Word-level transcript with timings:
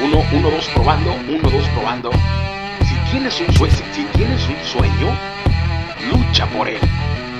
Uno, 0.00 0.24
uno, 0.32 0.48
dos, 0.52 0.68
probando. 0.68 1.12
Uno, 1.28 1.50
dos, 1.50 1.66
probando. 1.70 2.12
Si 2.88 3.10
tienes 3.10 3.40
un 3.40 3.52
sueño, 3.56 3.74
si 3.92 4.04
tienes 4.16 4.40
un 4.46 4.56
sueño, 4.64 5.18
lucha 6.12 6.46
por 6.50 6.68
él. 6.68 6.78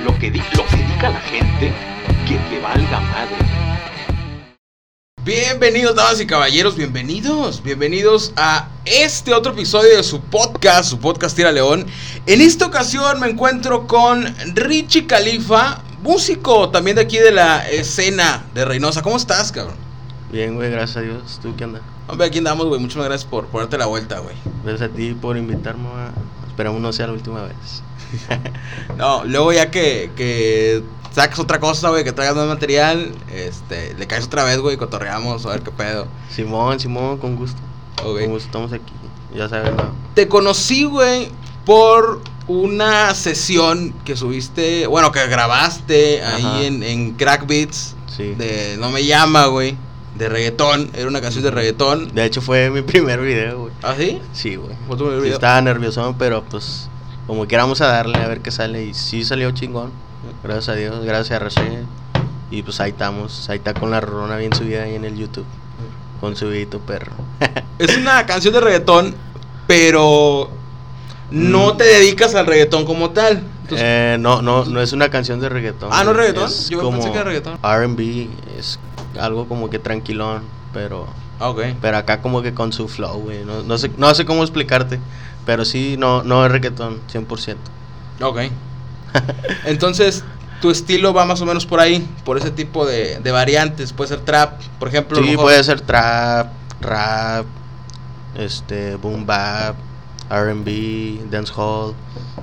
Lo 0.04 0.18
que, 0.18 0.32
lo 0.32 0.66
que 0.66 0.76
diga 0.76 1.10
la 1.10 1.20
gente, 1.20 1.72
que 2.26 2.36
te 2.50 2.60
valga 2.60 2.98
madre. 2.98 3.36
Bienvenidos, 5.22 5.94
damas 5.94 6.20
y 6.20 6.26
caballeros, 6.26 6.74
bienvenidos, 6.74 7.62
bienvenidos 7.62 8.32
a 8.36 8.68
este 8.84 9.34
otro 9.34 9.52
episodio 9.52 9.96
de 9.96 10.02
su 10.02 10.20
podcast, 10.20 10.90
su 10.90 10.98
podcast 10.98 11.36
Tira 11.36 11.52
León. 11.52 11.86
En 12.26 12.40
esta 12.40 12.66
ocasión 12.66 13.20
me 13.20 13.28
encuentro 13.28 13.86
con 13.86 14.34
Richie 14.56 15.06
Califa, 15.06 15.84
músico 16.02 16.70
también 16.70 16.96
de 16.96 17.02
aquí 17.02 17.18
de 17.18 17.30
la 17.30 17.68
escena 17.70 18.46
de 18.52 18.64
Reynosa. 18.64 19.02
¿Cómo 19.02 19.16
estás, 19.16 19.52
cabrón? 19.52 19.87
Bien, 20.30 20.54
güey, 20.54 20.70
gracias 20.70 20.98
a 20.98 21.00
Dios. 21.00 21.38
¿Tú 21.42 21.54
qué 21.56 21.64
onda? 21.64 21.80
Hombre, 22.06 22.26
aquí 22.26 22.38
andamos, 22.38 22.66
güey. 22.66 22.80
Muchas 22.80 23.02
gracias 23.04 23.24
por 23.24 23.46
ponerte 23.46 23.78
la 23.78 23.86
vuelta, 23.86 24.18
güey. 24.18 24.36
Gracias 24.64 24.90
a 24.90 24.92
ti 24.92 25.14
por 25.14 25.36
invitarme. 25.36 25.88
A... 25.88 26.12
Esperamos 26.48 26.80
no 26.80 26.92
sea 26.92 27.06
la 27.06 27.12
última 27.14 27.42
vez. 27.42 27.82
No, 28.96 29.24
luego 29.24 29.52
ya 29.52 29.70
que, 29.70 30.10
que 30.16 30.82
sacas 31.12 31.38
otra 31.38 31.60
cosa, 31.60 31.90
güey, 31.90 32.04
que 32.04 32.12
traigas 32.12 32.36
más 32.36 32.48
material, 32.48 33.12
este, 33.30 33.94
le 33.94 34.06
caes 34.06 34.24
otra 34.24 34.44
vez, 34.44 34.58
güey, 34.58 34.76
cotorreamos, 34.76 35.44
a 35.44 35.50
ver 35.50 35.62
qué 35.62 35.70
pedo. 35.70 36.08
Simón, 36.30 36.80
Simón, 36.80 37.18
con 37.18 37.36
gusto. 37.36 37.60
Con 38.02 38.14
gusto 38.26 38.46
estamos 38.46 38.72
aquí. 38.72 38.92
Ya 39.34 39.48
sabes, 39.48 39.74
¿no? 39.76 39.92
Te 40.14 40.26
conocí, 40.26 40.84
güey, 40.84 41.28
por 41.66 42.22
una 42.46 43.14
sesión 43.14 43.92
que 44.04 44.16
subiste, 44.16 44.86
bueno, 44.86 45.12
que 45.12 45.26
grabaste 45.26 46.22
Ajá. 46.22 46.36
ahí 46.36 46.66
en, 46.66 46.82
en 46.82 47.12
Crack 47.12 47.46
Beats 47.46 47.94
Sí. 48.16 48.34
De 48.34 48.76
No 48.78 48.90
Me 48.90 49.04
Llama, 49.04 49.46
güey, 49.46 49.76
de 50.16 50.28
reggaetón, 50.28 50.90
era 50.94 51.06
una 51.08 51.20
canción 51.20 51.44
de 51.44 51.50
reggaetón. 51.50 52.10
hecho, 52.18 52.40
fue 52.40 52.70
mi 52.70 52.82
primer 52.82 53.20
video, 53.20 53.60
güey. 53.60 53.72
¿Ah, 53.82 53.94
sí? 53.96 54.20
Sí, 54.32 54.56
güey. 54.56 54.74
Estaba 55.30 55.60
nervioso, 55.60 56.14
pero 56.18 56.42
pues, 56.44 56.88
como 57.26 57.46
que 57.46 57.56
vamos 57.56 57.80
a 57.80 57.86
darle 57.86 58.18
a 58.18 58.26
ver 58.28 58.40
qué 58.40 58.50
sale. 58.50 58.84
Y 58.84 58.94
sí 58.94 59.24
salió 59.24 59.50
chingón. 59.52 59.90
Gracias 60.42 60.68
a 60.70 60.74
Dios, 60.74 61.04
gracias 61.04 61.36
a 61.36 61.44
Rachel. 61.44 61.84
Y 62.50 62.62
pues 62.62 62.80
ahí 62.80 62.90
estamos. 62.90 63.48
Ahí 63.50 63.58
está 63.58 63.74
con 63.74 63.90
la 63.90 64.00
rona 64.00 64.36
bien 64.36 64.52
subida 64.54 64.82
ahí 64.84 64.94
en 64.94 65.04
el 65.04 65.16
YouTube. 65.16 65.44
Con 66.20 66.34
su 66.34 66.48
vidito 66.48 66.80
perro. 66.80 67.12
Es 67.78 67.96
una 67.96 68.26
canción 68.26 68.52
de 68.54 68.60
reggaetón, 68.60 69.14
pero 69.68 70.50
no 71.30 71.74
Mm. 71.74 71.76
te 71.76 71.84
dedicas 71.84 72.34
al 72.34 72.46
reggaetón 72.46 72.84
como 72.84 73.10
tal. 73.10 73.42
Entonces, 73.62 73.86
Eh, 73.86 74.16
no, 74.18 74.40
no, 74.42 74.64
no 74.64 74.80
es 74.80 74.92
una 74.92 75.10
canción 75.10 75.38
de 75.40 75.48
reggaetón. 75.48 75.90
Ah, 75.92 76.02
¿no 76.02 76.10
es 76.12 76.16
reggaetón? 76.16 76.50
Yo 76.70 76.90
pensé 76.90 77.08
que 77.10 77.14
era 77.14 77.24
reggaetón. 77.24 77.58
R&B 77.62 78.28
es 78.58 78.78
algo 79.18 79.48
como 79.48 79.70
que 79.70 79.78
tranquilón, 79.78 80.42
pero 80.72 81.06
ah, 81.38 81.50
ok. 81.50 81.60
pero 81.80 81.96
acá 81.96 82.20
como 82.20 82.42
que 82.42 82.54
con 82.54 82.72
su 82.72 82.88
flow, 82.88 83.20
güey. 83.20 83.44
No, 83.44 83.62
no 83.62 83.78
sé 83.78 83.90
no 83.96 84.14
sé 84.14 84.24
cómo 84.24 84.42
explicarte, 84.42 84.98
pero 85.46 85.64
sí 85.64 85.96
no 85.98 86.22
no 86.22 86.44
es 86.44 86.52
reggaetón 86.52 87.00
100%. 87.12 87.56
Ok. 88.20 88.38
Entonces, 89.64 90.24
tu 90.60 90.70
estilo 90.70 91.12
va 91.14 91.24
más 91.24 91.40
o 91.40 91.46
menos 91.46 91.66
por 91.66 91.80
ahí, 91.80 92.06
por 92.24 92.36
ese 92.36 92.50
tipo 92.50 92.86
de, 92.86 93.20
de 93.20 93.30
variantes. 93.30 93.92
Puede 93.92 94.08
ser 94.08 94.20
trap, 94.20 94.60
por 94.78 94.88
ejemplo. 94.88 95.22
Sí, 95.22 95.36
puede 95.36 95.62
ser 95.64 95.80
trap, 95.80 96.48
rap, 96.80 97.46
este 98.36 98.96
boom 98.96 99.24
bap, 99.26 99.76
R&B, 100.30 101.20
dancehall, 101.30 101.94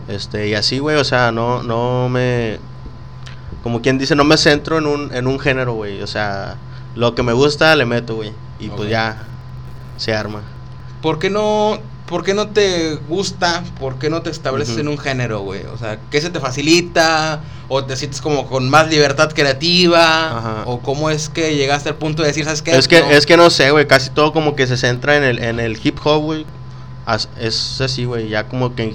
este 0.08 0.50
y 0.50 0.54
así, 0.54 0.80
güey, 0.80 0.98
o 0.98 1.04
sea, 1.04 1.32
no 1.32 1.64
no 1.64 2.10
me 2.10 2.60
como 3.66 3.82
quien 3.82 3.98
dice, 3.98 4.14
no 4.14 4.24
me 4.26 4.38
centro 4.38 4.78
en 4.78 4.86
un 4.86 5.12
en 5.12 5.26
un 5.26 5.40
género, 5.40 5.74
güey, 5.74 6.00
o 6.04 6.06
sea, 6.06 6.58
lo 6.94 7.16
que 7.16 7.24
me 7.24 7.34
gusta 7.34 7.76
le 7.76 7.88
meto, 7.88 8.14
güey, 8.14 8.32
y 8.60 8.70
pues 8.70 8.92
ya 8.92 9.24
se 9.98 10.14
arma. 10.14 10.44
¿Por 11.02 11.18
qué 11.18 11.32
no, 11.32 11.80
por 12.06 12.24
qué 12.24 12.36
no 12.36 12.50
te 12.50 12.94
gusta? 13.10 13.64
¿Por 13.80 13.96
qué 13.98 14.12
no 14.12 14.22
te 14.22 14.30
estableces 14.30 14.78
en 14.78 14.88
un 14.88 15.00
género, 15.00 15.40
güey? 15.40 15.64
O 15.64 15.80
sea, 15.80 15.98
¿qué 16.12 16.22
se 16.22 16.30
te 16.30 16.40
facilita? 16.40 17.42
¿O 17.68 17.84
te 17.84 17.96
sientes 17.96 18.22
como 18.22 18.46
con 18.46 18.70
más 18.70 18.88
libertad 18.88 19.32
creativa? 19.34 20.38
Ajá. 20.38 20.64
¿O 20.68 20.82
cómo 20.82 21.10
es 21.10 21.30
que 21.30 21.56
llegaste 21.56 21.90
al 21.90 21.96
punto 21.96 22.22
de 22.22 22.28
decir, 22.28 22.46
¿sabes 22.46 22.62
qué? 22.62 22.78
Es 22.78 22.88
que 22.88 23.00
No. 23.00 23.10
es 23.10 23.26
que 23.26 23.36
no 23.36 23.50
sé, 23.50 23.72
güey, 23.72 23.88
casi 23.88 24.12
todo 24.12 24.32
como 24.32 24.56
que 24.56 24.68
se 24.68 24.78
centra 24.78 25.18
en 25.18 25.24
el 25.24 25.40
en 25.44 25.60
el 25.60 25.80
hip 25.84 25.98
hop, 26.04 26.22
güey. 26.22 26.46
Es 27.40 27.82
así, 27.82 28.06
güey, 28.06 28.30
ya 28.30 28.48
como 28.48 28.76
que 28.76 28.94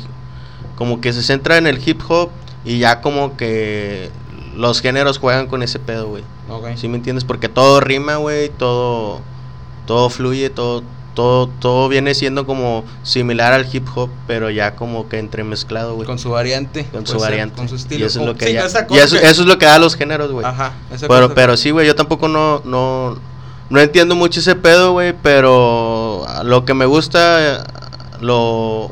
como 0.76 1.00
que 1.00 1.12
se 1.12 1.24
centra 1.24 1.56
en 1.56 1.66
el 1.66 1.82
hip 1.84 2.00
hop 2.08 2.30
y 2.64 2.78
ya 2.78 3.00
como 3.00 3.36
que 3.36 4.10
los 4.56 4.80
géneros 4.80 5.18
juegan 5.18 5.46
con 5.46 5.62
ese 5.62 5.78
pedo, 5.78 6.08
güey. 6.08 6.24
Ok. 6.48 6.68
¿Sí 6.76 6.88
me 6.88 6.96
entiendes? 6.96 7.24
Porque 7.24 7.48
todo 7.48 7.80
rima, 7.80 8.16
güey, 8.16 8.48
todo 8.50 9.20
todo 9.86 10.10
fluye, 10.10 10.50
todo 10.50 10.82
todo 11.14 11.48
todo 11.48 11.88
viene 11.88 12.14
siendo 12.14 12.46
como 12.46 12.84
similar 13.02 13.52
al 13.52 13.66
hip 13.72 13.86
hop, 13.94 14.10
pero 14.26 14.48
ya 14.50 14.76
como 14.76 15.08
que 15.08 15.18
entremezclado, 15.18 15.94
güey. 15.94 16.06
Con 16.06 16.18
su 16.18 16.30
variante. 16.30 16.84
Con 16.86 17.04
su 17.06 17.12
ser, 17.14 17.20
variante. 17.22 17.56
Con 17.56 17.68
su 17.68 17.74
Y 17.74 17.78
estilo. 17.78 18.06
eso 18.06 18.20
es 18.20 18.26
lo 18.26 18.32
Como- 18.32 18.38
que 18.38 18.46
sí, 18.46 18.52
ya- 18.52 18.86
y 18.90 18.98
eso, 18.98 19.16
es 19.16 19.38
lo 19.38 19.58
que 19.58 19.66
da 19.66 19.78
los 19.78 19.96
géneros, 19.96 20.30
güey. 20.30 20.46
Ajá. 20.46 20.72
esa 20.92 21.08
Pero, 21.08 21.22
cosa- 21.28 21.34
pero 21.34 21.56
sí, 21.56 21.70
güey, 21.70 21.86
yo 21.86 21.94
tampoco 21.96 22.28
no, 22.28 22.62
no, 22.64 23.18
no 23.68 23.80
entiendo 23.80 24.14
mucho 24.14 24.38
ese 24.40 24.54
pedo, 24.54 24.92
güey, 24.92 25.12
pero 25.20 26.24
lo 26.44 26.64
que 26.64 26.74
me 26.74 26.86
gusta, 26.86 27.64
lo... 28.20 28.90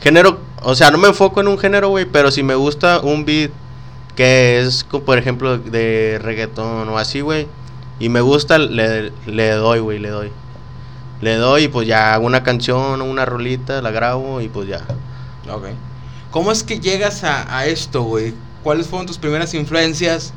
Género, 0.00 0.38
o 0.62 0.74
sea, 0.74 0.90
no 0.90 0.98
me 0.98 1.08
enfoco 1.08 1.40
en 1.40 1.48
un 1.48 1.58
género, 1.58 1.88
güey, 1.88 2.04
pero 2.04 2.30
si 2.30 2.42
me 2.42 2.54
gusta 2.54 3.00
un 3.00 3.24
beat 3.24 3.50
que 4.16 4.60
es, 4.60 4.82
como, 4.82 5.04
por 5.04 5.18
ejemplo, 5.18 5.58
de 5.58 6.18
reggaetón 6.20 6.88
o 6.88 6.98
así, 6.98 7.20
güey, 7.20 7.46
y 8.00 8.08
me 8.08 8.20
gusta, 8.20 8.58
le, 8.58 9.12
le 9.26 9.50
doy, 9.52 9.78
güey, 9.78 9.98
le 9.98 10.08
doy. 10.08 10.32
Le 11.20 11.36
doy 11.36 11.64
y 11.64 11.68
pues 11.68 11.86
ya 11.86 12.12
hago 12.12 12.26
una 12.26 12.42
canción 12.42 13.00
una 13.00 13.24
rolita, 13.24 13.80
la 13.80 13.90
grabo 13.90 14.40
y 14.40 14.48
pues 14.48 14.68
ya. 14.68 14.82
Ok. 15.50 15.66
¿Cómo 16.30 16.52
es 16.52 16.62
que 16.62 16.78
llegas 16.80 17.24
a, 17.24 17.56
a 17.56 17.66
esto, 17.66 18.02
güey? 18.02 18.34
¿Cuáles 18.62 18.88
fueron 18.88 19.06
tus 19.06 19.16
primeras 19.16 19.54
influencias 19.54 20.34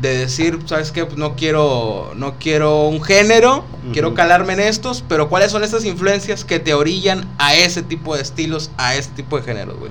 de 0.00 0.16
decir, 0.16 0.58
sabes 0.66 0.92
qué, 0.92 1.04
pues 1.04 1.16
no 1.16 1.36
quiero, 1.36 2.12
no 2.16 2.34
quiero 2.38 2.86
un 2.86 3.02
género, 3.02 3.64
quiero 3.92 4.14
calarme 4.14 4.52
en 4.52 4.60
estos, 4.60 5.02
pero 5.08 5.28
cuáles 5.28 5.50
son 5.50 5.64
estas 5.64 5.84
influencias 5.84 6.44
que 6.44 6.58
te 6.58 6.74
orillan 6.74 7.26
a 7.38 7.54
ese 7.54 7.82
tipo 7.82 8.14
de 8.14 8.22
estilos, 8.22 8.70
a 8.76 8.94
ese 8.94 9.10
tipo 9.10 9.38
de 9.38 9.42
géneros, 9.42 9.78
güey? 9.78 9.90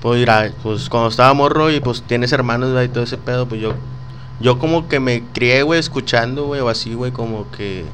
Pues 0.00 0.20
mira, 0.20 0.52
pues 0.62 0.88
cuando 0.88 1.08
estaba 1.08 1.32
morro 1.34 1.70
y 1.70 1.80
pues 1.80 2.02
tienes 2.02 2.32
hermanos, 2.32 2.72
güey, 2.72 2.86
y 2.86 2.88
todo 2.88 3.04
ese 3.04 3.16
pedo, 3.16 3.46
pues 3.46 3.60
yo, 3.60 3.74
yo 4.40 4.58
como 4.58 4.88
que 4.88 5.00
me 5.00 5.22
crié, 5.32 5.62
güey, 5.62 5.80
escuchando, 5.80 6.46
güey, 6.46 6.60
o 6.60 6.68
así, 6.68 6.94
güey, 6.94 7.12
como 7.12 7.50
que 7.50 7.84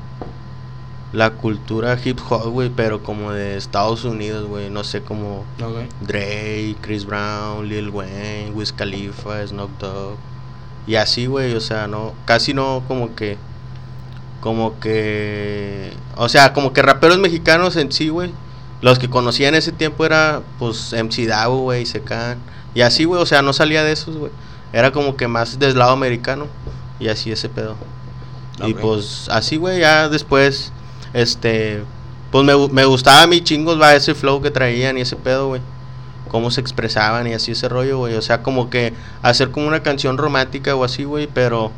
la 1.13 1.31
cultura 1.31 1.99
hip 2.03 2.19
hop, 2.29 2.51
güey, 2.51 2.71
pero 2.71 3.03
como 3.03 3.33
de 3.33 3.57
Estados 3.57 4.05
Unidos, 4.05 4.49
güey, 4.49 4.71
no 4.71 4.83
sé, 4.83 5.03
como 5.03 5.45
Ok. 5.63 5.89
Drake, 6.01 6.77
Chris 6.81 7.05
Brown, 7.05 7.69
Lil 7.69 7.91
Wayne, 7.91 8.51
Wiz 8.55 8.73
Khalifa, 8.73 9.47
Snoop 9.47 9.71
Dogg, 9.79 10.17
y 10.87 10.97
así, 10.97 11.27
güey, 11.27 11.55
o 11.55 11.61
sea, 11.61 11.87
no, 11.87 12.15
casi 12.25 12.55
no 12.55 12.83
como 12.89 13.15
que, 13.15 13.37
como 14.41 14.81
que, 14.81 15.93
o 16.17 16.29
sea, 16.29 16.53
como 16.53 16.73
que 16.73 16.83
raperos 16.83 17.19
mexicanos 17.19 17.77
en 17.77 17.93
sí, 17.93 18.09
güey, 18.09 18.33
los 18.83 18.99
que 18.99 19.09
conocía 19.09 19.49
en 19.49 19.55
ese 19.55 19.73
tiempo 19.73 20.05
era, 20.05 20.43
pues, 20.59 20.93
MC 20.93 21.27
Davo, 21.27 21.61
güey, 21.63 21.87
Secan, 21.87 22.39
y 22.75 22.83
así, 22.83 23.05
güey, 23.05 23.23
o 23.23 23.27
sea, 23.27 23.41
no 23.41 23.55
salía 23.55 23.83
de 23.83 23.93
esos, 23.93 24.17
güey, 24.17 24.33
era 24.75 24.93
como 24.93 25.17
que 25.17 25.27
más 25.27 25.59
del 25.59 25.79
lado 25.79 25.93
americano, 25.93 26.47
y 27.01 27.09
así 27.09 27.33
ese 27.33 27.49
pedo. 27.49 27.77
Y 28.65 28.75
pues, 28.75 29.29
así, 29.31 29.57
güey, 29.57 29.81
ya 29.81 30.11
después, 30.11 30.73
este, 31.15 31.83
pues 32.31 32.45
me, 32.45 32.69
me 32.69 32.85
gustaba 32.85 33.23
a 33.23 33.27
mí 33.27 33.41
chingos, 33.41 33.81
va, 33.81 33.95
ese 33.95 34.15
flow 34.15 34.43
que 34.43 34.51
traían 34.51 34.99
y 34.99 35.01
ese 35.01 35.17
pedo, 35.17 35.49
güey 35.49 35.63
cómo 36.33 36.51
se 36.51 36.63
expresaban 36.63 37.27
y 37.27 37.35
así 37.35 37.53
ese 37.53 37.69
rollo, 37.69 37.99
güey. 37.99 38.15
O 38.15 38.23
sea, 38.23 38.43
como 38.43 38.71
que 38.71 38.95
hacer 39.21 39.51
como 39.51 39.69
una 39.69 39.83
canción 39.83 40.17
romántica 40.17 40.75
o 40.75 40.83
así, 40.83 41.05
güey, 41.05 41.29
pero 41.33 41.71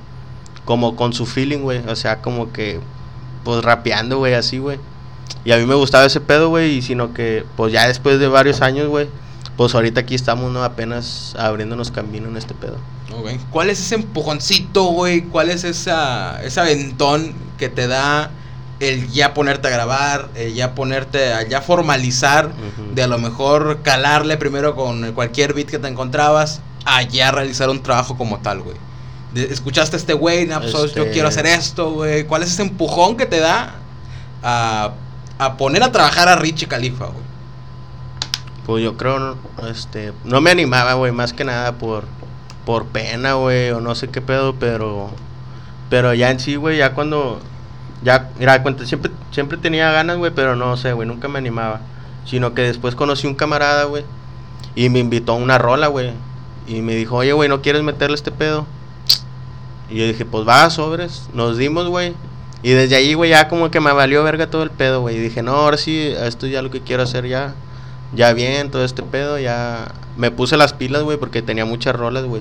como 0.64 0.94
con 0.94 1.12
su 1.12 1.26
feeling, 1.26 1.58
güey. 1.58 1.82
O 1.88 1.96
sea, 1.96 2.22
como 2.22 2.52
que, 2.52 2.80
pues 3.42 3.62
rapeando, 3.62 4.18
güey, 4.18 4.34
así, 4.34 4.58
güey. 4.58 4.78
Y 5.44 5.52
a 5.52 5.58
mí 5.58 5.66
me 5.66 5.74
gustaba 5.74 6.06
ese 6.06 6.20
pedo, 6.20 6.48
güey, 6.48 6.76
y 6.76 6.82
sino 6.82 7.12
que, 7.12 7.44
pues 7.56 7.72
ya 7.72 7.86
después 7.86 8.18
de 8.18 8.28
varios 8.28 8.62
años, 8.62 8.88
güey, 8.88 9.08
pues 9.56 9.74
ahorita 9.74 10.00
aquí 10.00 10.14
estamos, 10.14 10.50
¿no? 10.52 10.64
Apenas 10.64 11.34
abriéndonos 11.38 11.90
camino 11.90 12.28
en 12.28 12.36
este 12.36 12.54
pedo. 12.54 12.76
¿Cuál 13.50 13.70
es 13.70 13.78
ese 13.80 13.94
empujoncito, 13.94 14.84
güey? 14.86 15.22
¿Cuál 15.22 15.50
es 15.50 15.64
esa, 15.64 16.42
ese 16.42 16.60
aventón 16.60 17.32
que 17.58 17.68
te 17.68 17.86
da 17.86 18.30
el 18.80 19.08
ya 19.10 19.34
ponerte 19.34 19.68
a 19.68 19.70
grabar, 19.70 20.30
el 20.34 20.54
ya 20.54 20.74
ponerte 20.74 21.32
a 21.32 21.46
ya 21.46 21.60
formalizar, 21.60 22.50
de 22.94 23.02
a 23.02 23.06
lo 23.06 23.18
mejor 23.18 23.80
calarle 23.82 24.36
primero 24.36 24.74
con 24.74 25.12
cualquier 25.12 25.54
beat 25.54 25.68
que 25.68 25.78
te 25.78 25.86
encontrabas, 25.88 26.60
a 26.84 27.02
ya 27.02 27.30
realizar 27.30 27.70
un 27.70 27.82
trabajo 27.82 28.16
como 28.16 28.38
tal, 28.40 28.62
güey? 28.62 28.76
¿Escuchaste 29.34 29.96
a 29.96 29.98
este 29.98 30.12
güey? 30.12 30.46
No, 30.46 30.60
pues, 30.60 30.72
Yo 30.72 30.84
Este- 30.84 31.10
quiero 31.10 31.28
hacer 31.28 31.46
esto, 31.46 31.92
güey. 31.92 32.24
¿Cuál 32.24 32.42
es 32.42 32.50
ese 32.52 32.62
empujón 32.62 33.16
que 33.16 33.26
te 33.26 33.40
da 33.40 33.74
a, 34.42 34.92
a 35.38 35.56
poner 35.56 35.82
a 35.82 35.92
trabajar 35.92 36.28
a 36.28 36.36
Richie 36.36 36.68
Califa, 36.68 37.06
güey? 37.06 37.24
Pues 38.66 38.82
yo 38.82 38.96
creo, 38.96 39.18
no, 39.18 39.36
este, 39.68 40.12
no 40.24 40.40
me 40.40 40.50
animaba, 40.50 40.94
güey, 40.94 41.12
más 41.12 41.32
que 41.32 41.44
nada 41.44 41.72
por, 41.72 42.04
por 42.64 42.86
pena, 42.86 43.34
güey, 43.34 43.70
o 43.70 43.80
no 43.80 43.94
sé 43.94 44.08
qué 44.08 44.22
pedo, 44.22 44.54
pero, 44.54 45.10
pero 45.90 46.14
ya 46.14 46.30
en 46.30 46.40
sí, 46.40 46.56
güey, 46.56 46.78
ya 46.78 46.94
cuando, 46.94 47.40
ya, 48.02 48.30
mira, 48.38 48.62
cuenta, 48.62 48.86
siempre, 48.86 49.12
siempre 49.32 49.58
tenía 49.58 49.90
ganas, 49.92 50.16
güey, 50.16 50.32
pero 50.34 50.56
no 50.56 50.76
sé, 50.76 50.92
güey, 50.92 51.06
nunca 51.06 51.28
me 51.28 51.38
animaba. 51.38 51.80
Sino 52.24 52.54
que 52.54 52.62
después 52.62 52.94
conocí 52.94 53.26
un 53.26 53.34
camarada, 53.34 53.84
güey, 53.84 54.04
y 54.74 54.88
me 54.88 54.98
invitó 54.98 55.32
a 55.32 55.36
una 55.36 55.58
rola, 55.58 55.88
güey. 55.88 56.12
Y 56.66 56.80
me 56.80 56.94
dijo, 56.94 57.16
oye, 57.16 57.32
güey, 57.32 57.48
¿no 57.48 57.60
quieres 57.60 57.82
meterle 57.82 58.16
este 58.16 58.30
pedo? 58.30 58.66
Y 59.90 59.96
yo 59.96 60.06
dije, 60.06 60.24
pues 60.24 60.48
va, 60.48 60.68
sobres. 60.70 61.28
Nos 61.34 61.58
dimos, 61.58 61.88
güey. 61.88 62.14
Y 62.64 62.70
desde 62.70 62.96
ahí, 62.96 63.12
güey, 63.12 63.28
ya 63.28 63.46
como 63.46 63.70
que 63.70 63.78
me 63.78 63.92
valió 63.92 64.24
verga 64.24 64.46
todo 64.46 64.62
el 64.62 64.70
pedo, 64.70 65.02
güey. 65.02 65.16
Y 65.16 65.20
dije, 65.20 65.42
no, 65.42 65.52
ahora 65.52 65.76
sí, 65.76 66.14
esto 66.16 66.46
ya 66.46 66.62
lo 66.62 66.70
que 66.70 66.80
quiero 66.80 67.02
hacer 67.02 67.26
ya. 67.26 67.54
Ya 68.14 68.32
bien, 68.32 68.70
todo 68.70 68.86
este 68.86 69.02
pedo, 69.02 69.38
ya. 69.38 69.92
Me 70.16 70.30
puse 70.30 70.56
las 70.56 70.72
pilas, 70.72 71.02
güey, 71.02 71.18
porque 71.18 71.42
tenía 71.42 71.66
muchas 71.66 71.94
rolas, 71.94 72.24
güey. 72.24 72.40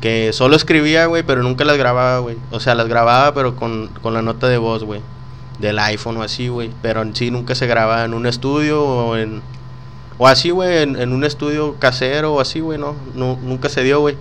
Que 0.00 0.32
solo 0.32 0.54
escribía, 0.54 1.06
güey, 1.06 1.24
pero 1.24 1.42
nunca 1.42 1.64
las 1.64 1.76
grababa, 1.76 2.20
güey. 2.20 2.36
O 2.52 2.60
sea, 2.60 2.76
las 2.76 2.86
grababa, 2.86 3.34
pero 3.34 3.56
con, 3.56 3.88
con 4.02 4.14
la 4.14 4.22
nota 4.22 4.46
de 4.46 4.56
voz, 4.56 4.84
güey. 4.84 5.00
Del 5.58 5.80
iPhone 5.80 6.18
o 6.18 6.22
así, 6.22 6.46
güey. 6.46 6.70
Pero 6.80 7.02
en 7.02 7.16
sí 7.16 7.32
nunca 7.32 7.56
se 7.56 7.66
grababa 7.66 8.04
en 8.04 8.14
un 8.14 8.24
estudio 8.24 8.84
o 8.84 9.16
en. 9.16 9.42
O 10.16 10.28
así, 10.28 10.50
güey, 10.50 10.80
en, 10.80 11.12
un 11.12 11.24
estudio 11.24 11.74
casero 11.80 12.34
o 12.34 12.40
así, 12.40 12.60
güey, 12.60 12.78
no, 12.78 12.94
no. 13.16 13.36
Nunca 13.42 13.68
se 13.68 13.82
dio, 13.82 13.98
güey. 13.98 14.16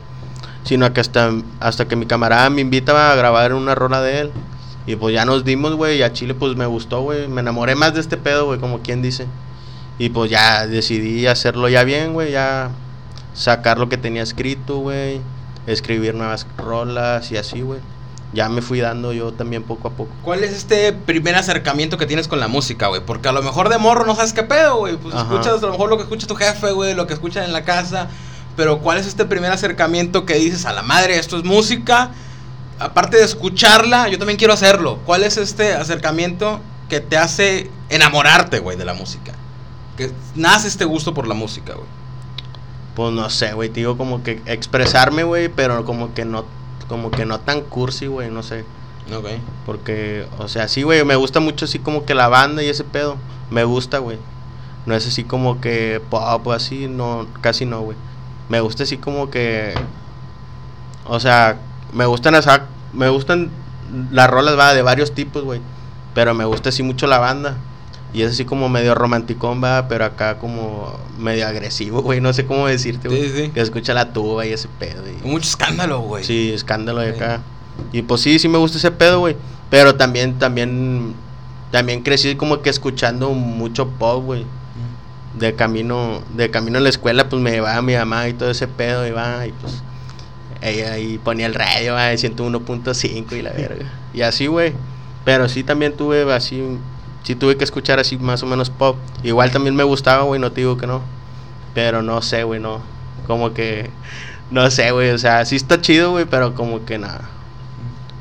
Sino 0.64 0.92
que 0.92 1.02
hasta, 1.02 1.34
hasta 1.60 1.88
que 1.88 1.96
mi 1.96 2.08
camarada 2.08 2.50
me 2.50 2.62
invitaba 2.62 3.12
a 3.12 3.16
grabar 3.16 3.54
una 3.54 3.76
rola 3.76 4.02
de 4.02 4.22
él. 4.22 4.32
Y 4.88 4.96
pues 4.96 5.14
ya 5.14 5.26
nos 5.26 5.44
dimos, 5.44 5.76
güey, 5.76 5.98
y 5.98 6.02
a 6.02 6.14
Chile 6.14 6.34
pues 6.34 6.56
me 6.56 6.66
gustó, 6.66 7.02
güey. 7.02 7.28
Me 7.28 7.42
enamoré 7.42 7.76
más 7.76 7.94
de 7.94 8.00
este 8.00 8.16
pedo, 8.16 8.46
güey, 8.46 8.60
como 8.60 8.80
quien 8.80 9.02
dice. 9.02 9.28
Y 10.00 10.10
pues 10.10 10.32
ya 10.32 10.66
decidí 10.66 11.28
hacerlo 11.28 11.68
ya 11.68 11.84
bien, 11.84 12.14
güey, 12.14 12.32
ya 12.32 12.72
sacar 13.34 13.78
lo 13.78 13.90
que 13.90 13.98
tenía 13.98 14.24
escrito, 14.24 14.78
güey. 14.78 15.20
Escribir 15.68 16.16
nuevas 16.16 16.48
rolas 16.58 17.30
y 17.32 17.38
así, 17.38 17.62
güey. 17.62 17.82
Ya 18.32 18.48
me 18.48 18.62
fui 18.62 18.80
dando 18.80 19.12
yo 19.12 19.34
también 19.34 19.64
poco 19.64 19.90
a 19.90 19.92
poco. 19.92 20.12
¿Cuál 20.22 20.46
es 20.46 20.52
este 20.52 20.94
primer 20.94 21.36
acercamiento 21.36 21.98
que 21.98 22.06
tienes 22.06 22.30
con 22.30 22.40
la 22.40 22.48
música, 22.48 22.88
güey? 22.88 23.02
Porque 23.06 23.28
a 23.28 23.34
lo 23.34 23.42
mejor 23.42 23.68
de 23.68 23.78
morro 23.78 24.06
no 24.06 24.16
sabes 24.16 24.32
qué 24.32 24.44
pedo, 24.44 24.78
güey. 24.78 24.96
Pues 24.96 25.14
Ajá. 25.14 25.24
escuchas 25.24 25.62
a 25.62 25.66
lo 25.66 25.72
mejor 25.74 25.90
lo 25.90 25.98
que 25.98 26.04
escucha 26.04 26.28
tu 26.28 26.36
jefe, 26.36 26.72
güey, 26.72 26.94
lo 26.94 27.08
que 27.08 27.14
escuchan 27.14 27.44
en 27.44 27.52
la 27.52 27.66
casa. 27.66 28.08
Pero 28.56 28.80
¿cuál 28.80 29.00
es 29.00 29.08
este 29.08 29.26
primer 29.26 29.52
acercamiento 29.52 30.26
que 30.26 30.36
dices 30.36 30.66
a 30.66 30.72
la 30.72 30.82
madre, 30.82 31.18
esto 31.18 31.38
es 31.38 31.44
música? 31.44 32.12
Aparte 32.80 33.18
de 33.18 33.24
escucharla, 33.24 34.08
yo 34.08 34.18
también 34.18 34.38
quiero 34.38 34.54
hacerlo. 34.54 35.00
¿Cuál 35.06 35.24
es 35.24 35.38
este 35.38 35.74
acercamiento 35.74 36.60
que 36.90 37.00
te 37.00 37.18
hace 37.18 37.70
enamorarte, 37.90 38.60
güey, 38.60 38.78
de 38.78 38.86
la 38.86 38.94
música? 38.94 39.34
Que 39.96 40.12
nace 40.36 40.68
este 40.68 40.86
gusto 40.86 41.14
por 41.14 41.28
la 41.28 41.34
música, 41.34 41.74
güey. 41.74 41.88
Pues 42.96 43.14
no 43.14 43.30
sé, 43.30 43.54
güey, 43.54 43.70
te 43.70 43.82
digo 43.82 43.98
como 43.98 44.24
que 44.24 44.42
expresarme, 44.46 45.24
güey, 45.24 45.50
pero 45.50 45.86
como 45.86 46.14
que 46.14 46.26
no 46.26 46.46
como 46.88 47.12
que 47.12 47.26
no 47.26 47.40
tan 47.40 47.62
cursi, 47.62 48.08
güey, 48.08 48.32
no 48.32 48.44
sé. 48.44 48.64
Ok. 49.14 49.28
Porque, 49.66 50.26
o 50.38 50.48
sea, 50.48 50.68
sí, 50.68 50.84
güey, 50.84 51.04
me 51.06 51.16
gusta 51.16 51.40
mucho 51.40 51.66
así 51.66 51.80
como 51.80 52.06
que 52.06 52.16
la 52.16 52.28
banda 52.28 52.64
y 52.64 52.70
ese 52.70 52.84
pedo. 52.84 53.18
Me 53.50 53.64
gusta, 53.64 54.00
güey. 54.00 54.18
No 54.86 54.96
es 54.96 55.06
así 55.08 55.24
como 55.24 55.60
que 55.60 56.02
pop 56.10 56.48
así, 56.50 56.88
no, 56.88 57.28
casi 57.42 57.66
no, 57.66 57.82
güey. 57.82 57.98
Me 58.50 58.62
gusta 58.62 58.84
así 58.84 58.98
como 58.98 59.30
que. 59.30 59.74
O 61.06 61.20
sea, 61.20 61.58
me 61.94 62.06
gustan 62.06 62.36
esa, 62.36 62.64
me 62.94 63.10
gustan 63.10 63.50
las 64.12 64.30
rolas, 64.30 64.58
va, 64.58 64.74
de 64.74 64.82
varios 64.82 65.14
tipos, 65.14 65.44
güey. 65.44 65.62
Pero 66.14 66.34
me 66.34 66.46
gusta 66.46 66.70
así 66.70 66.84
mucho 66.84 67.08
la 67.08 67.20
banda. 67.20 67.58
Y 68.14 68.22
es 68.22 68.32
así 68.32 68.46
como 68.46 68.70
medio 68.70 68.96
romanticón, 68.96 69.62
va, 69.64 69.88
pero 69.88 70.06
acá 70.06 70.40
como 70.40 70.98
medio 71.20 71.46
agresivo, 71.48 72.02
güey. 72.02 72.22
No 72.22 72.34
sé 72.34 72.46
cómo 72.46 72.66
decirte, 72.68 73.08
güey. 73.10 73.24
Sí, 73.30 73.30
sí. 73.36 73.50
Que 73.50 73.62
escucha 73.62 73.94
la 73.94 74.14
tuba 74.14 74.46
y 74.46 74.54
ese 74.54 74.68
pedo. 74.80 75.04
y- 75.08 75.28
Mucho 75.28 75.48
escándalo, 75.50 76.00
güey. 76.00 76.24
Sí, 76.24 76.52
escándalo 76.54 77.02
de 77.02 77.12
Sí. 77.14 77.18
acá. 77.18 77.42
Y 77.92 78.02
pues 78.02 78.22
sí, 78.22 78.40
sí 78.40 78.48
me 78.48 78.58
gusta 78.58 78.78
ese 78.78 78.92
pedo, 78.92 79.20
güey. 79.20 79.36
Pero 79.70 79.96
también, 79.96 80.40
también, 80.40 81.14
también 81.72 82.02
crecí 82.02 82.36
como 82.36 82.62
que 82.62 82.70
escuchando 82.70 83.30
mucho 83.32 83.90
pop, 83.90 84.24
güey. 84.24 84.46
De 85.38 85.54
camino, 85.54 86.22
de 86.36 86.50
camino 86.50 86.80
a 86.80 86.82
la 86.82 86.90
escuela, 86.90 87.30
pues 87.30 87.40
me 87.42 87.52
llevaba 87.52 87.80
mi 87.84 87.94
mamá 87.96 88.28
y 88.28 88.34
todo 88.34 88.50
ese 88.50 88.68
pedo, 88.68 89.06
y 89.06 89.12
va, 89.12 89.46
y 89.46 89.52
pues 89.52 89.84
ella 90.62 90.94
ahí 90.94 91.18
ponía 91.18 91.46
el 91.46 91.54
radio, 91.54 91.94
va, 91.94 92.06
de 92.06 92.16
101.5 92.16 93.38
y 93.38 93.42
la 93.42 93.52
verga. 93.52 93.86
Y 94.14 94.22
así, 94.22 94.48
güey. 94.48 94.74
Pero 95.26 95.50
sí 95.50 95.64
también 95.64 95.96
tuve 95.96 96.32
así, 96.34 96.64
sí 97.24 97.36
tuve 97.36 97.58
que 97.58 97.64
escuchar 97.64 98.00
así 98.00 98.18
más 98.18 98.42
o 98.44 98.46
menos 98.46 98.70
pop. 98.70 98.98
Igual 99.24 99.52
también 99.52 99.76
me 99.76 99.84
gustaba, 99.84 100.24
güey, 100.24 100.40
no 100.40 100.52
te 100.52 100.62
digo 100.62 100.78
que 100.78 100.88
no. 100.88 101.02
Pero 101.74 102.02
no 102.02 102.22
sé, 102.22 102.44
güey, 102.44 102.60
no. 102.60 102.82
Como 103.28 103.54
que, 103.54 103.90
no 104.52 104.72
sé, 104.72 104.92
güey, 104.92 105.12
o 105.12 105.18
sea, 105.18 105.46
sí 105.46 105.56
está 105.58 105.82
chido, 105.82 106.12
güey, 106.12 106.26
pero 106.26 106.56
como 106.56 106.86
que 106.86 106.98
nada. 106.98 107.30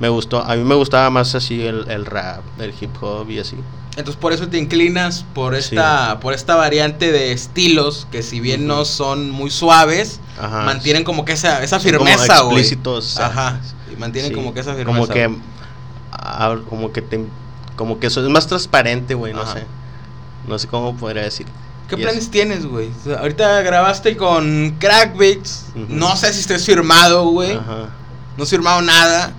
Me 0.00 0.08
gustó, 0.08 0.42
a 0.42 0.56
mí 0.56 0.64
me 0.64 0.74
gustaba 0.74 1.08
más 1.10 1.34
así 1.34 1.64
el, 1.64 1.88
el 1.88 2.04
rap, 2.04 2.42
el 2.58 2.74
hip 2.78 2.90
hop 3.00 3.30
y 3.30 3.38
así. 3.38 3.56
Entonces 3.96 4.16
por 4.20 4.32
eso 4.34 4.48
te 4.48 4.58
inclinas 4.58 5.24
por 5.34 5.54
esta, 5.54 6.20
por 6.20 6.34
esta 6.34 6.54
variante 6.54 7.12
de 7.12 7.32
estilos 7.32 8.06
que 8.12 8.22
si 8.22 8.40
bien 8.40 8.66
no 8.66 8.84
son 8.84 9.30
muy 9.30 9.50
suaves, 9.50 10.20
Ajá. 10.38 10.64
mantienen 10.64 11.02
como 11.02 11.24
que 11.24 11.32
esa, 11.32 11.62
esa 11.62 11.78
como 11.78 11.88
firmeza, 11.90 12.40
güey. 12.42 12.58
explícitos, 12.58 13.18
Ajá. 13.18 13.58
Y 13.90 13.96
mantienen 13.96 14.30
Sí, 14.30 14.34
como 14.34 14.52
que 14.52 14.60
esa 14.60 14.74
firmeza. 14.74 14.98
Como 14.98 15.08
que, 15.08 15.34
ah, 16.12 16.56
como 16.68 16.92
que 16.92 17.00
te, 17.00 17.24
como 17.74 17.98
que 17.98 18.08
eso 18.08 18.22
es 18.22 18.28
más 18.28 18.46
transparente, 18.46 19.14
güey, 19.14 19.32
no 19.32 19.42
Ajá. 19.42 19.54
sé. 19.54 19.64
No 20.46 20.58
sé 20.58 20.68
cómo 20.68 20.94
podría 20.96 21.22
decir. 21.22 21.46
¿Qué 21.88 21.96
planes 21.96 22.24
eso. 22.24 22.30
tienes, 22.32 22.66
güey? 22.66 22.90
O 23.00 23.04
sea, 23.04 23.18
ahorita 23.20 23.62
grabaste 23.62 24.16
con 24.16 24.76
Crackbeats. 24.78 25.66
Ujú. 25.74 25.86
No 25.88 26.16
sé 26.16 26.32
si 26.34 26.40
estés 26.40 26.66
firmado, 26.66 27.26
güey. 27.28 27.52
Ajá. 27.56 27.88
No 28.36 28.42
has 28.44 28.50
firmado 28.50 28.82
nada. 28.82 29.32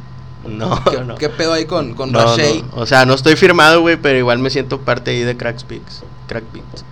No, 0.46 0.84
¿Qué, 0.84 1.02
no. 1.06 1.16
qué 1.16 1.30
pedo 1.30 1.54
ahí 1.54 1.66
con, 1.66 1.94
con 1.94 2.12
No, 2.12 2.20
Rashay? 2.22 2.64
no, 2.64 2.82
O 2.82 2.86
sea, 2.86 3.06
no 3.06 3.14
estoy 3.14 3.36
firmado, 3.36 3.82
güey, 3.82 3.98
pero 3.98 4.18
igual 4.18 4.40
me 4.40 4.50
siento 4.50 4.80
parte 4.82 5.12
ahí 5.12 5.22
de 5.22 5.36
Crackbeats. 5.38 6.04
Crackbeats. 6.28 6.84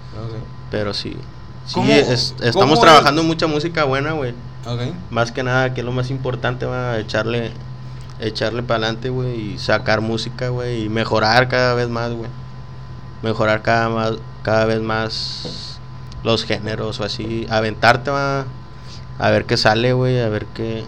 Pero 0.71 0.93
sí. 0.93 1.15
Sí, 1.65 1.73
¿Cómo- 1.75 1.91
es- 1.91 2.35
estamos 2.41 2.79
es? 2.79 2.81
trabajando 2.83 3.21
en 3.21 3.27
mucha 3.27 3.47
música 3.47 3.83
buena, 3.85 4.11
güey. 4.13 4.33
Más 5.11 5.31
que 5.31 5.43
nada, 5.43 5.73
que 5.73 5.81
es 5.81 5.85
lo 5.85 5.91
más 5.91 6.09
importante, 6.09 6.65
va 6.65 6.93
a 6.93 6.99
echarle, 6.99 7.51
echarle 8.19 8.63
para 8.63 8.79
adelante, 8.85 9.09
güey, 9.09 9.53
y 9.53 9.57
sacar 9.59 10.01
música, 10.01 10.49
güey, 10.49 10.83
y 10.85 10.89
mejorar 10.89 11.47
cada 11.49 11.75
vez 11.75 11.87
más, 11.87 12.11
güey. 12.11 12.29
Mejorar 13.21 13.61
cada, 13.61 13.89
más, 13.89 14.13
cada 14.43 14.65
vez 14.65 14.81
más 14.81 15.79
los 16.23 16.43
géneros 16.45 16.99
o 16.99 17.03
así. 17.03 17.45
Aventarte, 17.49 18.09
va, 18.11 18.45
a 19.19 19.29
ver 19.29 19.45
qué 19.45 19.55
sale, 19.55 19.93
güey, 19.93 20.19
a 20.19 20.29
ver 20.29 20.45
qué... 20.47 20.83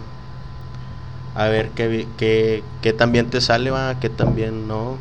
A 1.38 1.50
ver 1.50 1.70
qué, 1.70 2.08
qué, 2.18 2.64
qué 2.82 2.94
también 2.94 3.30
te 3.30 3.42
sale, 3.42 3.70
va, 3.70 4.00
qué 4.00 4.10
también 4.10 4.68
no. 4.68 4.98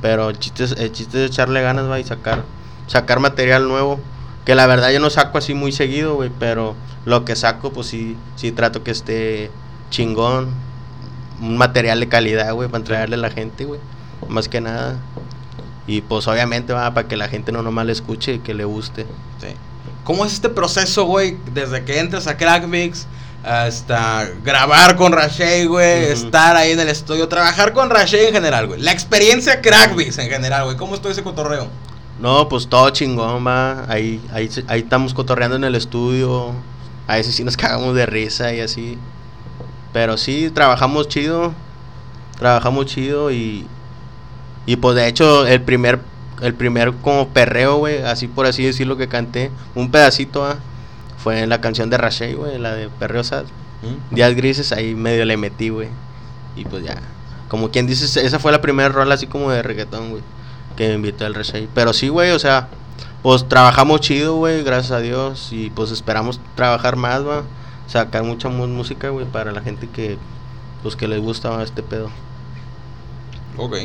Pero 0.00 0.30
el 0.30 0.38
chiste, 0.38 0.62
es, 0.62 0.72
el 0.78 0.92
chiste 0.92 1.24
es 1.24 1.32
echarle 1.32 1.60
ganas, 1.60 1.90
va, 1.90 1.98
y 1.98 2.04
sacar, 2.04 2.44
sacar 2.86 3.18
material 3.18 3.66
nuevo. 3.66 3.98
Que 4.44 4.54
la 4.54 4.68
verdad 4.68 4.92
yo 4.92 5.00
no 5.00 5.10
saco 5.10 5.38
así 5.38 5.54
muy 5.54 5.72
seguido, 5.72 6.14
güey, 6.14 6.30
pero 6.38 6.76
lo 7.04 7.24
que 7.24 7.34
saco, 7.34 7.72
pues 7.72 7.88
sí, 7.88 8.16
sí 8.36 8.52
trato 8.52 8.84
que 8.84 8.92
esté 8.92 9.50
chingón. 9.90 10.50
Un 11.40 11.56
material 11.56 11.98
de 11.98 12.08
calidad, 12.08 12.54
güey, 12.54 12.68
para 12.68 12.78
entregarle 12.78 13.16
a 13.16 13.18
la 13.18 13.30
gente, 13.30 13.64
güey. 13.64 13.80
Más 14.28 14.48
que 14.48 14.60
nada. 14.60 14.94
Y 15.88 16.02
pues 16.02 16.28
obviamente 16.28 16.72
va 16.72 16.94
para 16.94 17.08
que 17.08 17.16
la 17.16 17.26
gente 17.26 17.50
no 17.50 17.60
nomás 17.60 17.86
le 17.86 17.92
escuche 17.92 18.34
y 18.34 18.38
que 18.38 18.54
le 18.54 18.64
guste. 18.64 19.04
¿Cómo 20.04 20.24
es 20.24 20.32
este 20.32 20.48
proceso, 20.48 21.06
güey? 21.06 21.38
Desde 21.52 21.84
que 21.84 21.98
entras 21.98 22.28
a 22.28 22.36
Crackmix 22.36 23.08
hasta 23.44 24.30
grabar 24.44 24.96
con 24.96 25.12
Rashay, 25.12 25.66
güey, 25.66 26.04
estar 26.04 26.56
ahí 26.56 26.72
en 26.72 26.80
el 26.80 26.88
estudio, 26.88 27.28
trabajar 27.28 27.72
con 27.72 27.90
Rashay 27.90 28.26
en 28.26 28.34
general, 28.34 28.66
güey. 28.66 28.80
La 28.80 28.92
experiencia 28.92 29.60
Crackmix 29.60 30.18
en 30.18 30.30
general, 30.30 30.64
güey. 30.64 30.76
¿Cómo 30.76 30.94
estuvo 30.94 31.10
ese 31.10 31.22
cotorreo? 31.22 31.68
No, 32.20 32.48
pues 32.48 32.68
todo 32.68 32.88
chingón, 32.90 33.44
va. 33.44 33.84
Ahí, 33.88 34.20
ahí, 34.32 34.48
ahí 34.68 34.80
estamos 34.80 35.12
cotorreando 35.12 35.56
en 35.56 35.64
el 35.64 35.74
estudio. 35.74 36.52
A 37.08 37.16
veces 37.16 37.34
sí 37.34 37.42
nos 37.42 37.56
cagamos 37.58 37.94
de 37.96 38.06
risa 38.06 38.54
y 38.54 38.60
así. 38.60 38.96
Pero 39.92 40.16
sí, 40.16 40.50
trabajamos 40.54 41.08
chido. 41.08 41.52
Trabajamos 42.38 42.86
chido 42.86 43.32
y. 43.32 43.66
Y 44.66 44.76
pues 44.76 44.94
de 44.94 45.08
hecho, 45.08 45.46
el 45.46 45.62
primer. 45.62 46.00
El 46.40 46.54
primer 46.54 46.92
como 46.94 47.28
perreo, 47.28 47.76
güey. 47.76 48.02
Así 48.02 48.28
por 48.28 48.46
así 48.46 48.64
decirlo 48.64 48.96
que 48.96 49.08
canté. 49.08 49.50
Un 49.74 49.90
pedacito, 49.90 50.44
ah, 50.44 50.56
Fue 51.22 51.40
en 51.40 51.48
la 51.48 51.60
canción 51.60 51.88
de 51.90 51.98
Rashay, 51.98 52.34
güey. 52.34 52.58
La 52.58 52.74
de 52.74 52.88
Perreo 52.88 53.22
Sad. 53.24 53.44
Días 54.10 54.34
grises, 54.34 54.72
ahí 54.72 54.94
medio 54.94 55.24
le 55.24 55.36
metí, 55.36 55.68
güey. 55.68 55.88
Y 56.56 56.64
pues 56.64 56.84
ya. 56.84 56.96
Como 57.48 57.70
quien 57.70 57.86
dice, 57.86 58.04
esa 58.24 58.38
fue 58.38 58.50
la 58.52 58.60
primera 58.60 58.88
rola 58.88 59.14
así 59.14 59.26
como 59.26 59.50
de 59.50 59.62
reggaetón, 59.62 60.10
güey. 60.10 60.22
Que 60.76 60.88
me 60.88 60.94
invitó 60.94 61.26
el 61.26 61.34
Reshay. 61.34 61.68
Pero 61.74 61.92
sí, 61.92 62.08
güey, 62.08 62.30
o 62.30 62.38
sea, 62.38 62.68
pues 63.22 63.46
trabajamos 63.48 64.00
chido, 64.00 64.36
güey, 64.36 64.62
gracias 64.64 64.92
a 64.92 65.00
Dios. 65.00 65.48
Y 65.52 65.70
pues 65.70 65.90
esperamos 65.90 66.40
trabajar 66.54 66.96
más, 66.96 67.26
va. 67.26 67.42
Sacar 67.88 68.22
mucha 68.24 68.48
mu- 68.48 68.66
música, 68.68 69.10
güey, 69.10 69.26
para 69.26 69.52
la 69.52 69.60
gente 69.60 69.88
que, 69.88 70.16
pues 70.82 70.96
que 70.96 71.06
les 71.08 71.20
gusta 71.20 71.62
este 71.62 71.82
pedo. 71.82 72.10
Ok. 73.58 73.76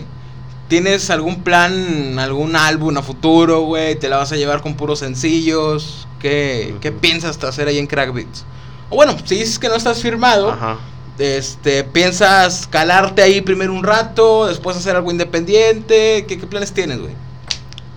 ¿Tienes 0.67 1.09
algún 1.09 1.43
plan, 1.43 2.19
algún 2.19 2.55
álbum 2.55 2.97
a 2.97 3.01
futuro, 3.01 3.61
güey? 3.61 3.95
¿Te 3.95 4.09
la 4.09 4.17
vas 4.17 4.31
a 4.31 4.35
llevar 4.35 4.61
con 4.61 4.75
puros 4.75 4.99
sencillos? 4.99 6.07
¿Qué. 6.19 6.75
¿qué 6.81 6.91
piensas 6.91 7.41
hacer 7.43 7.67
ahí 7.67 7.77
en 7.77 7.87
Crackbeats? 7.87 8.43
O 8.89 8.95
bueno, 8.95 9.15
si 9.23 9.35
dices 9.35 9.59
que 9.59 9.69
no 9.69 9.75
estás 9.75 10.01
firmado, 10.01 10.51
Ajá. 10.51 10.77
Este, 11.19 11.83
¿piensas 11.83 12.67
calarte 12.67 13.23
ahí 13.23 13.41
primero 13.41 13.73
un 13.73 13.83
rato, 13.83 14.45
después 14.45 14.77
hacer 14.77 14.95
algo 14.95 15.09
independiente? 15.09 16.25
¿Qué, 16.27 16.37
qué 16.37 16.45
planes 16.45 16.73
tienes, 16.73 16.99
güey? 16.99 17.13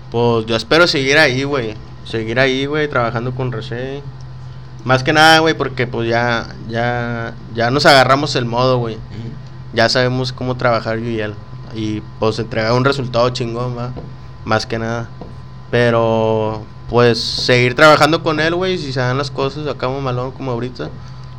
Pues 0.09 0.45
yo 0.47 0.55
espero 0.55 0.87
seguir 0.87 1.17
ahí, 1.17 1.43
güey. 1.43 1.75
Seguir 2.03 2.39
ahí, 2.39 2.65
güey, 2.65 2.89
trabajando 2.89 3.33
con 3.35 3.51
Roche. 3.51 4.01
Más 4.83 5.03
que 5.03 5.13
nada, 5.13 5.37
güey, 5.39 5.53
porque 5.53 5.85
pues 5.85 6.09
ya, 6.09 6.55
ya, 6.67 7.35
ya 7.53 7.69
nos 7.69 7.85
agarramos 7.85 8.35
el 8.35 8.45
modo, 8.45 8.79
güey. 8.79 8.97
Ya 9.73 9.87
sabemos 9.87 10.33
cómo 10.33 10.57
trabajar 10.57 10.97
yo 10.97 11.09
y 11.09 11.21
él. 11.21 11.35
Y 11.75 12.01
pues 12.19 12.39
entregar 12.39 12.73
un 12.73 12.85
resultado 12.85 13.29
chingón, 13.29 13.77
va. 13.77 13.91
Más 14.45 14.65
que 14.65 14.79
nada. 14.79 15.09
Pero, 15.69 16.63
pues, 16.89 17.19
seguir 17.19 17.75
trabajando 17.75 18.23
con 18.23 18.39
él, 18.39 18.55
güey. 18.55 18.77
Si 18.77 18.91
se 18.91 18.99
dan 18.99 19.17
las 19.17 19.31
cosas 19.31 19.67
acá 19.67 19.87
malón 19.87 20.31
como 20.31 20.51
ahorita. 20.51 20.89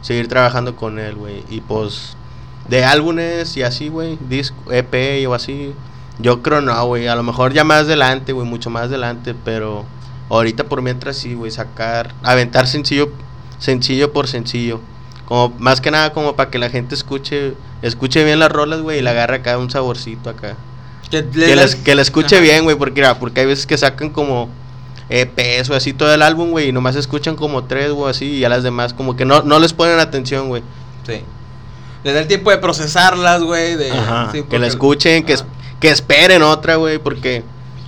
Seguir 0.00 0.28
trabajando 0.28 0.76
con 0.76 0.98
él, 0.98 1.14
güey. 1.14 1.44
Y 1.50 1.60
pues, 1.60 2.16
de 2.68 2.84
álbumes 2.84 3.56
y 3.56 3.62
así, 3.62 3.88
güey. 3.88 4.18
Disco, 4.28 4.72
EP 4.72 5.26
o 5.28 5.34
así. 5.34 5.74
Yo 6.18 6.42
creo 6.42 6.60
no, 6.60 6.86
güey. 6.86 7.08
A 7.08 7.14
lo 7.14 7.22
mejor 7.22 7.52
ya 7.52 7.64
más 7.64 7.82
adelante, 7.82 8.32
güey. 8.32 8.46
Mucho 8.46 8.70
más 8.70 8.84
adelante. 8.84 9.34
Pero 9.44 9.84
ahorita 10.30 10.64
por 10.64 10.82
mientras 10.82 11.16
sí, 11.16 11.34
güey. 11.34 11.50
Sacar, 11.50 12.14
aventar 12.22 12.66
sencillo, 12.66 13.10
sencillo 13.58 14.12
por 14.12 14.28
sencillo. 14.28 14.80
Como, 15.26 15.54
más 15.58 15.80
que 15.80 15.90
nada 15.90 16.12
como 16.12 16.34
para 16.36 16.50
que 16.50 16.58
la 16.58 16.68
gente 16.70 16.94
escuche, 16.94 17.54
escuche 17.82 18.24
bien 18.24 18.38
las 18.38 18.50
rolas, 18.52 18.80
güey. 18.80 18.98
Y 18.98 19.02
le 19.02 19.10
agarre 19.10 19.36
acá 19.36 19.56
un 19.58 19.70
saborcito 19.70 20.30
acá. 20.30 20.56
Que, 21.10 21.24
Que, 21.28 21.56
les, 21.56 21.74
que 21.76 21.94
le 21.94 22.02
escuche 22.02 22.40
bien, 22.40 22.64
güey, 22.64 22.76
porque, 22.76 23.00
mira, 23.00 23.18
porque 23.18 23.40
hay 23.40 23.46
veces 23.46 23.66
que 23.66 23.76
sacan 23.78 24.10
como 24.10 24.48
EPs 25.10 25.68
o 25.70 25.74
así 25.74 25.92
todo 25.92 26.12
el 26.14 26.22
álbum, 26.22 26.50
güey, 26.50 26.68
y 26.68 26.72
nomás 26.72 26.96
escuchan 26.96 27.36
como 27.36 27.64
tres 27.64 27.90
o 27.90 28.06
así, 28.06 28.26
y 28.36 28.44
a 28.44 28.48
las 28.48 28.62
demás 28.62 28.94
como 28.94 29.14
que 29.16 29.24
no, 29.26 29.42
no 29.42 29.58
les 29.58 29.72
ponen 29.74 29.98
atención, 30.00 30.48
güey. 30.48 30.62
Sí. 31.06 31.20
Le 32.04 32.12
da 32.12 32.20
el 32.20 32.26
tiempo 32.28 32.50
de 32.50 32.58
procesarlas, 32.58 33.42
güey. 33.42 33.76
De, 33.76 33.90
Ajá, 33.90 34.30
sí, 34.32 34.42
que 34.42 34.58
la 34.58 34.66
escuchen, 34.66 35.24
que, 35.24 35.34
es- 35.34 35.44
que 35.80 35.90
esperen 35.90 36.42
otra, 36.42 36.76
güey, 36.76 36.98
porque 36.98 37.42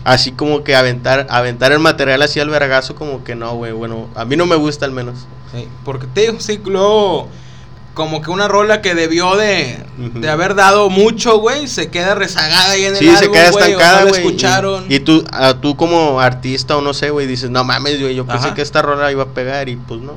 así 0.05 0.33
como 0.33 0.62
que 0.64 0.76
aventar, 0.76 1.26
aventar 1.31 1.73
el 1.73 1.79
material 1.79 2.21
así 2.23 2.41
al 2.41 2.50
vergazo, 2.50 2.95
como 2.95 3.25
que 3.25 3.35
no, 3.35 3.55
güey, 3.57 3.73
bueno, 3.73 4.09
a 4.14 4.25
mí 4.26 4.37
no 4.37 4.45
me 4.45 4.57
gusta 4.57 4.85
al 4.85 4.93
menos. 4.93 5.14
Sí, 5.54 5.68
porque 5.84 6.06
te 6.06 6.23
digo, 6.23 6.40
sí, 6.40 6.61
luego 6.64 7.28
como 7.94 8.20
que 8.23 8.30
una 8.30 8.49
rola 8.49 8.82
que 8.82 8.94
debió 8.96 9.37
de, 9.37 9.78
de 9.96 10.28
haber 10.28 10.56
dado 10.56 10.90
mucho, 10.90 11.38
güey, 11.38 11.68
se 11.68 11.90
queda 11.90 12.16
rezagada 12.16 12.73
ahí 12.73 12.84
en 12.87 12.96
Sí, 12.96 13.06
el 13.08 13.16
se 13.16 13.25
álbum, 13.26 13.34
queda 13.34 13.50
güey, 13.52 13.62
o 13.62 13.66
estancada, 13.66 13.99
no 14.00 14.04
la 14.06 14.11
güey. 14.80 14.96
y- 14.96 15.00
tú, 15.00 15.25
tú 15.61 15.76
como 15.76 16.20
artista 16.20 16.76
o 16.76 16.80
no 16.82 16.92
sé, 16.92 17.11
güey, 17.11 17.28
dices, 17.28 17.50
no 17.50 17.62
mames, 17.62 18.00
güey, 18.00 18.16
yo 18.16 18.26
pensé 18.26 18.46
Ajá. 18.49 18.54
que 18.56 18.62
esta 18.62 18.82
rola 18.82 19.12
iba 19.12 19.23
a 19.23 19.26
pegar 19.26 19.68
y 19.68 19.76
pues 19.76 20.00
no. 20.00 20.14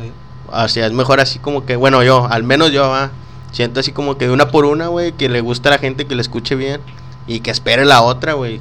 Sí. 0.00 0.10
O 0.50 0.68
sea, 0.68 0.86
es 0.86 0.92
mejor 0.92 1.20
así 1.20 1.38
como 1.38 1.64
que, 1.64 1.76
bueno, 1.76 2.02
yo, 2.02 2.26
al 2.28 2.42
menos 2.42 2.72
yo, 2.72 2.92
ah, 2.92 3.10
siento 3.52 3.78
así 3.78 3.92
como 3.92 4.18
que 4.18 4.26
de 4.26 4.32
una 4.32 4.48
por 4.48 4.64
una, 4.64 4.88
güey, 4.88 5.12
que 5.12 5.28
le 5.28 5.40
gusta 5.40 5.68
a 5.68 5.72
la 5.72 5.78
gente, 5.78 6.06
que 6.06 6.16
le 6.16 6.22
escuche 6.22 6.56
bien 6.56 6.80
y 7.28 7.38
que 7.40 7.52
espere 7.52 7.84
la 7.84 8.02
otra, 8.02 8.32
güey. 8.32 8.60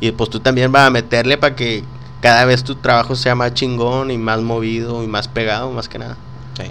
Y 0.00 0.12
pues 0.12 0.28
tú 0.28 0.40
también 0.40 0.70
vas 0.70 0.86
a 0.86 0.90
meterle 0.90 1.38
para 1.38 1.56
que 1.56 1.82
cada 2.20 2.44
vez 2.44 2.64
tu 2.64 2.74
trabajo 2.74 3.16
sea 3.16 3.34
más 3.34 3.54
chingón 3.54 4.10
y 4.10 4.18
más 4.18 4.40
movido 4.40 5.02
y 5.02 5.06
más 5.06 5.28
pegado, 5.28 5.70
más 5.72 5.88
que 5.88 5.98
nada. 5.98 6.16
Sí. 6.56 6.70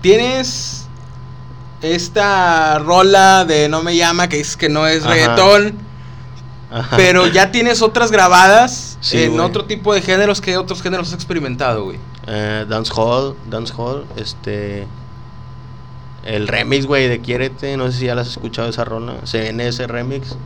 Tienes 0.00 0.86
esta 1.82 2.78
rola 2.78 3.44
de 3.44 3.68
No 3.68 3.82
me 3.82 3.96
llama, 3.96 4.28
que 4.28 4.38
dices 4.38 4.56
que 4.56 4.68
no 4.68 4.86
es 4.86 5.02
Ajá. 5.04 5.12
reggaetón, 5.12 5.74
Ajá. 6.70 6.96
pero 6.96 7.26
ya 7.26 7.50
tienes 7.52 7.82
otras 7.82 8.10
grabadas 8.10 8.98
Sí, 9.00 9.22
en 9.22 9.38
otro 9.40 9.64
tipo 9.64 9.94
de 9.94 10.02
géneros 10.02 10.40
que 10.40 10.56
otros 10.56 10.82
géneros 10.82 11.08
has 11.08 11.14
experimentado, 11.14 11.84
güey. 11.84 11.98
Eh, 12.26 12.66
dance 12.68 12.92
Hall, 12.94 13.36
Dance 13.48 13.72
Hall, 13.76 14.04
este. 14.16 14.86
El 16.24 16.48
remix, 16.48 16.84
güey, 16.84 17.08
de 17.08 17.20
Quiérete, 17.20 17.76
no 17.76 17.90
sé 17.90 17.98
si 18.00 18.06
ya 18.06 18.14
las 18.14 18.26
has 18.26 18.32
escuchado 18.32 18.68
esa 18.68 18.84
rola. 18.84 19.14
Se 19.24 19.40
viene 19.40 19.68
ese 19.68 19.86
remix. 19.86 20.36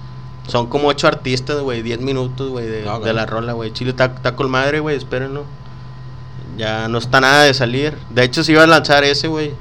Son 0.46 0.66
como 0.66 0.88
ocho 0.88 1.06
artistas, 1.06 1.60
güey, 1.60 1.82
10 1.82 2.00
minutos, 2.00 2.50
güey, 2.50 2.66
de, 2.66 2.82
de 2.82 3.12
la 3.12 3.26
rola, 3.26 3.52
güey. 3.52 3.72
Chile 3.72 3.90
está, 3.90 4.06
está 4.06 4.34
con 4.34 4.50
madre, 4.50 4.80
güey, 4.80 4.96
espérenlo. 4.96 5.44
Ya 6.56 6.88
no 6.88 6.98
está 6.98 7.20
nada 7.20 7.44
de 7.44 7.54
salir. 7.54 7.96
De 8.10 8.24
hecho, 8.24 8.44
se 8.44 8.52
iba 8.52 8.62
a 8.62 8.66
lanzar 8.66 9.04
ese, 9.04 9.28
güey. 9.28 9.52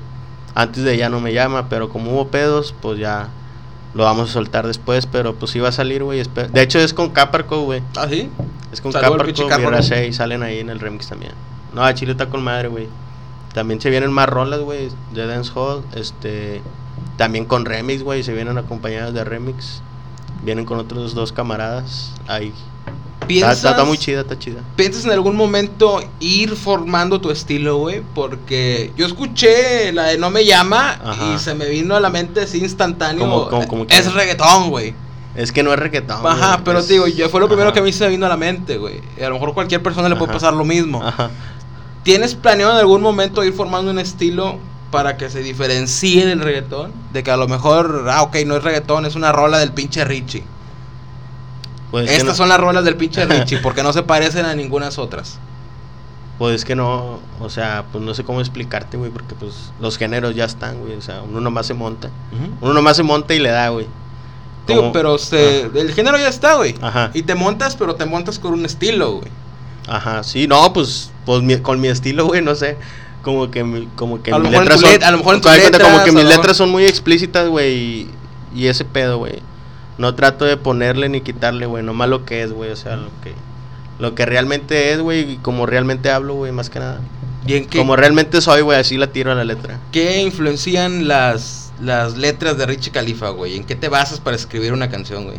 Antes 0.53 0.83
de 0.83 0.97
Ya 0.97 1.09
no 1.09 1.21
me 1.21 1.33
llama, 1.33 1.69
pero 1.69 1.89
como 1.89 2.11
hubo 2.11 2.27
pedos, 2.27 2.75
pues 2.81 2.99
ya 2.99 3.29
lo 3.93 4.03
vamos 4.03 4.29
a 4.29 4.33
soltar 4.33 4.67
después. 4.67 5.05
Pero 5.05 5.35
pues 5.35 5.55
iba 5.55 5.69
a 5.69 5.71
salir, 5.71 6.03
güey. 6.03 6.23
De 6.51 6.61
hecho, 6.61 6.79
es 6.79 6.93
con 6.93 7.11
Caparco, 7.11 7.61
güey. 7.61 7.81
¿Ah, 7.95 8.07
sí? 8.09 8.29
Es 8.71 8.81
con 8.81 8.91
Saludo 8.91 9.17
Caparco 9.17 9.47
Caparco. 9.47 9.83
Salen 10.11 10.43
ahí 10.43 10.59
en 10.59 10.69
el 10.69 10.79
remix 10.79 11.07
también. 11.07 11.33
No, 11.73 11.89
Chile 11.93 12.11
está 12.11 12.29
con 12.29 12.43
madre, 12.43 12.67
güey. 12.67 12.87
También 13.53 13.79
se 13.81 13.89
vienen 13.89 14.11
más 14.11 14.27
rolas, 14.27 14.61
güey, 14.61 14.89
de 15.13 15.25
Dancehall. 15.25 15.83
Este, 15.93 16.61
también 17.17 17.45
con 17.45 17.65
remix, 17.65 18.03
güey. 18.03 18.23
Se 18.23 18.33
vienen 18.33 18.57
acompañadas 18.57 19.13
de 19.13 19.23
remix. 19.23 19.81
Vienen 20.43 20.65
con 20.65 20.79
otros 20.79 21.13
dos 21.13 21.31
camaradas. 21.31 22.11
Ahí. 22.27 22.47
Está, 23.21 23.27
¿Piensas, 23.27 23.57
está- 23.57 23.69
está 23.71 23.83
muy 23.85 23.97
chida, 23.97 24.21
está 24.21 24.37
chida. 24.37 24.61
¿Piensas 24.75 25.05
en 25.05 25.11
algún 25.11 25.35
momento 25.35 26.01
ir 26.19 26.55
formando 26.55 27.21
tu 27.21 27.29
estilo, 27.31 27.77
güey? 27.77 28.01
Porque 28.15 28.91
yo 28.97 29.05
escuché 29.05 29.93
la 29.93 30.05
de 30.05 30.17
No 30.17 30.31
me 30.31 30.43
llama 30.43 30.99
Ajá. 31.03 31.33
y 31.35 31.39
se 31.39 31.53
me 31.53 31.67
vino 31.69 31.95
a 31.95 31.99
la 31.99 32.09
mente 32.09 32.41
así 32.41 32.57
instantáneo. 32.57 33.21
¿Cómo- 33.21 33.47
cómo- 33.49 33.67
cómo 33.67 33.87
qué? 33.87 33.97
es 33.97 34.11
reggaetón, 34.13 34.69
güey. 34.69 34.93
Es 35.35 35.51
que 35.53 35.63
no 35.63 35.71
es 35.71 35.79
reggaetón. 35.79 36.25
Ajá, 36.27 36.61
pero 36.65 36.79
es- 36.79 36.87
te 36.87 36.93
digo, 36.93 37.07
ya 37.07 37.29
fue 37.29 37.39
lo 37.39 37.47
primero 37.47 37.69
ajá. 37.69 37.73
que 37.75 37.79
a 37.79 37.83
mí 37.83 37.93
se 37.93 38.03
me 38.03 38.09
vino 38.09 38.25
a 38.25 38.29
la 38.29 38.35
mente, 38.37 38.77
güey. 38.77 38.99
Y 39.17 39.23
a 39.23 39.29
lo 39.29 39.35
mejor 39.35 39.53
cualquier 39.53 39.81
persona 39.81 40.09
le 40.09 40.15
puede 40.17 40.33
pasar 40.33 40.53
lo 40.53 40.65
mismo. 40.65 41.01
Ajá. 41.01 41.29
¿Tienes 42.03 42.33
planeado 42.35 42.73
en 42.73 42.79
algún 42.79 43.01
momento 43.01 43.43
ir 43.43 43.53
formando 43.53 43.91
un 43.91 43.99
estilo 43.99 44.57
para 44.91 45.17
que 45.17 45.29
se 45.29 45.39
diferencie 45.41 46.25
del 46.25 46.41
reggaetón? 46.41 46.91
De 47.13 47.23
que 47.23 47.31
a 47.31 47.37
lo 47.37 47.47
mejor, 47.47 48.07
ah, 48.11 48.21
ok, 48.23 48.35
no 48.45 48.55
es 48.57 48.63
reggaetón, 48.63 49.05
es 49.05 49.15
una 49.15 49.31
rola 49.31 49.57
del 49.59 49.71
pinche 49.71 50.03
Richie. 50.05 50.43
Pues 51.91 52.09
Estas 52.09 52.25
no- 52.25 52.35
son 52.35 52.49
las 52.49 52.59
rolas 52.59 52.83
del 52.85 52.95
pinche 52.95 53.25
Richie, 53.25 53.57
porque 53.59 53.83
no 53.83 53.91
se 53.93 54.03
parecen 54.03 54.45
a 54.45 54.55
ninguna 54.55 54.89
otras. 54.97 55.39
Pues 56.37 56.55
es 56.55 56.65
que 56.65 56.75
no, 56.75 57.19
o 57.39 57.49
sea, 57.49 57.85
pues 57.91 58.03
no 58.03 58.13
sé 58.15 58.23
cómo 58.23 58.39
explicarte, 58.41 58.97
güey, 58.97 59.11
porque 59.11 59.35
pues 59.35 59.71
los 59.79 59.97
géneros 59.97 60.33
ya 60.35 60.45
están, 60.45 60.79
güey, 60.79 60.95
o 60.95 61.01
sea, 61.01 61.21
uno 61.21 61.39
nomás 61.39 61.67
se 61.67 61.73
monta. 61.75 62.09
Uno 62.61 62.73
nomás 62.73 62.97
se 62.97 63.03
monta 63.03 63.33
y 63.35 63.39
le 63.39 63.49
da, 63.49 63.69
güey. 63.69 63.85
Digo, 64.67 64.91
pero 64.91 65.17
se, 65.17 65.61
el 65.63 65.93
género 65.93 66.17
ya 66.17 66.29
está, 66.29 66.55
güey. 66.55 66.75
Ajá. 66.81 67.11
Y 67.13 67.23
te 67.23 67.35
montas, 67.35 67.75
pero 67.75 67.95
te 67.95 68.05
montas 68.05 68.39
con 68.39 68.53
un 68.53 68.65
estilo, 68.65 69.11
güey. 69.17 69.27
Ajá, 69.87 70.23
sí, 70.23 70.47
no, 70.47 70.71
pues, 70.73 71.11
pues 71.25 71.41
mi- 71.43 71.57
con 71.57 71.79
mi 71.81 71.89
estilo, 71.89 72.25
güey, 72.25 72.41
no 72.41 72.55
sé. 72.55 72.77
Como 73.21 73.51
que, 73.51 73.87
como 73.95 74.23
que 74.23 74.31
A 74.31 74.37
lo 74.37 74.43
mis 74.45 74.51
mejor 74.51 74.63
en 74.63 74.69
letras 74.69 74.81
tu 74.81 74.87
son. 74.99 75.03
a 75.03 75.11
lo 75.11 75.17
mejor 75.19 75.35
en 75.35 75.41
tus 75.41 75.51
cuenta, 75.51 75.77
como 75.77 75.89
letras, 75.89 76.05
que 76.05 76.11
mis 76.11 76.23
letras 76.23 76.39
mejor- 76.39 76.55
son 76.55 76.69
muy 76.71 76.85
explícitas, 76.85 77.47
güey, 77.47 77.73
y, 77.75 78.09
y 78.55 78.67
ese 78.67 78.83
pedo, 78.85 79.17
güey. 79.19 79.41
No 79.97 80.15
trato 80.15 80.45
de 80.45 80.57
ponerle 80.57 81.07
ni 81.09 81.21
quitarle, 81.21 81.65
güey, 81.67 81.83
nomás 81.83 82.09
lo 82.09 82.25
que 82.25 82.41
es, 82.41 82.51
güey, 82.51 82.71
o 82.71 82.75
sea, 82.75 82.95
lo 82.95 83.09
que, 83.23 83.33
lo 83.99 84.15
que 84.15 84.25
realmente 84.25 84.91
es, 84.93 84.99
güey, 84.99 85.33
y 85.33 85.37
como 85.37 85.67
realmente 85.67 86.09
hablo, 86.09 86.33
güey, 86.33 86.51
más 86.51 86.69
que 86.71 86.79
nada. 86.79 86.99
¿Y 87.45 87.55
en 87.55 87.65
qué, 87.65 87.77
Como 87.79 87.95
realmente 87.95 88.39
soy, 88.41 88.61
güey, 88.61 88.79
así 88.79 88.97
la 88.97 89.07
tiro 89.07 89.31
a 89.31 89.35
la 89.35 89.43
letra. 89.43 89.79
qué 89.91 90.21
influencian 90.21 91.07
las, 91.07 91.71
las 91.81 92.17
letras 92.17 92.57
de 92.57 92.65
Richie 92.65 92.91
Khalifa, 92.91 93.29
güey? 93.29 93.55
¿En 93.57 93.63
qué 93.63 93.75
te 93.75 93.89
basas 93.89 94.19
para 94.19 94.35
escribir 94.35 94.73
una 94.73 94.89
canción, 94.89 95.25
güey? 95.25 95.37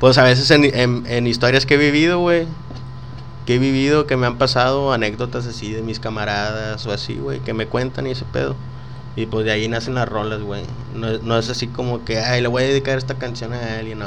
Pues 0.00 0.18
a 0.18 0.24
veces 0.24 0.50
en, 0.50 0.64
en- 0.64 1.04
en 1.06 1.26
historias 1.28 1.64
que 1.66 1.74
he 1.74 1.78
vivido, 1.78 2.18
güey. 2.18 2.46
Que 3.46 3.56
he 3.56 3.58
vivido, 3.58 4.06
que 4.06 4.16
me 4.16 4.26
han 4.26 4.38
pasado 4.38 4.92
anécdotas 4.92 5.46
así 5.46 5.72
de 5.72 5.82
mis 5.82 6.00
camaradas 6.00 6.86
o 6.86 6.92
así, 6.92 7.14
güey, 7.16 7.40
que 7.40 7.52
me 7.52 7.66
cuentan 7.66 8.06
y 8.06 8.10
ese 8.12 8.24
pedo. 8.24 8.56
Y 9.16 9.26
pues 9.26 9.44
de 9.44 9.52
ahí 9.52 9.68
nacen 9.68 9.94
las 9.94 10.08
rolas, 10.08 10.40
güey. 10.40 10.62
No, 10.94 11.18
no 11.18 11.38
es 11.38 11.48
así 11.50 11.66
como 11.68 12.04
que, 12.04 12.18
ay, 12.18 12.40
le 12.40 12.48
voy 12.48 12.62
a 12.62 12.66
dedicar 12.66 12.96
esta 12.98 13.14
canción 13.14 13.52
a 13.52 13.78
alguien, 13.78 13.98
no. 13.98 14.06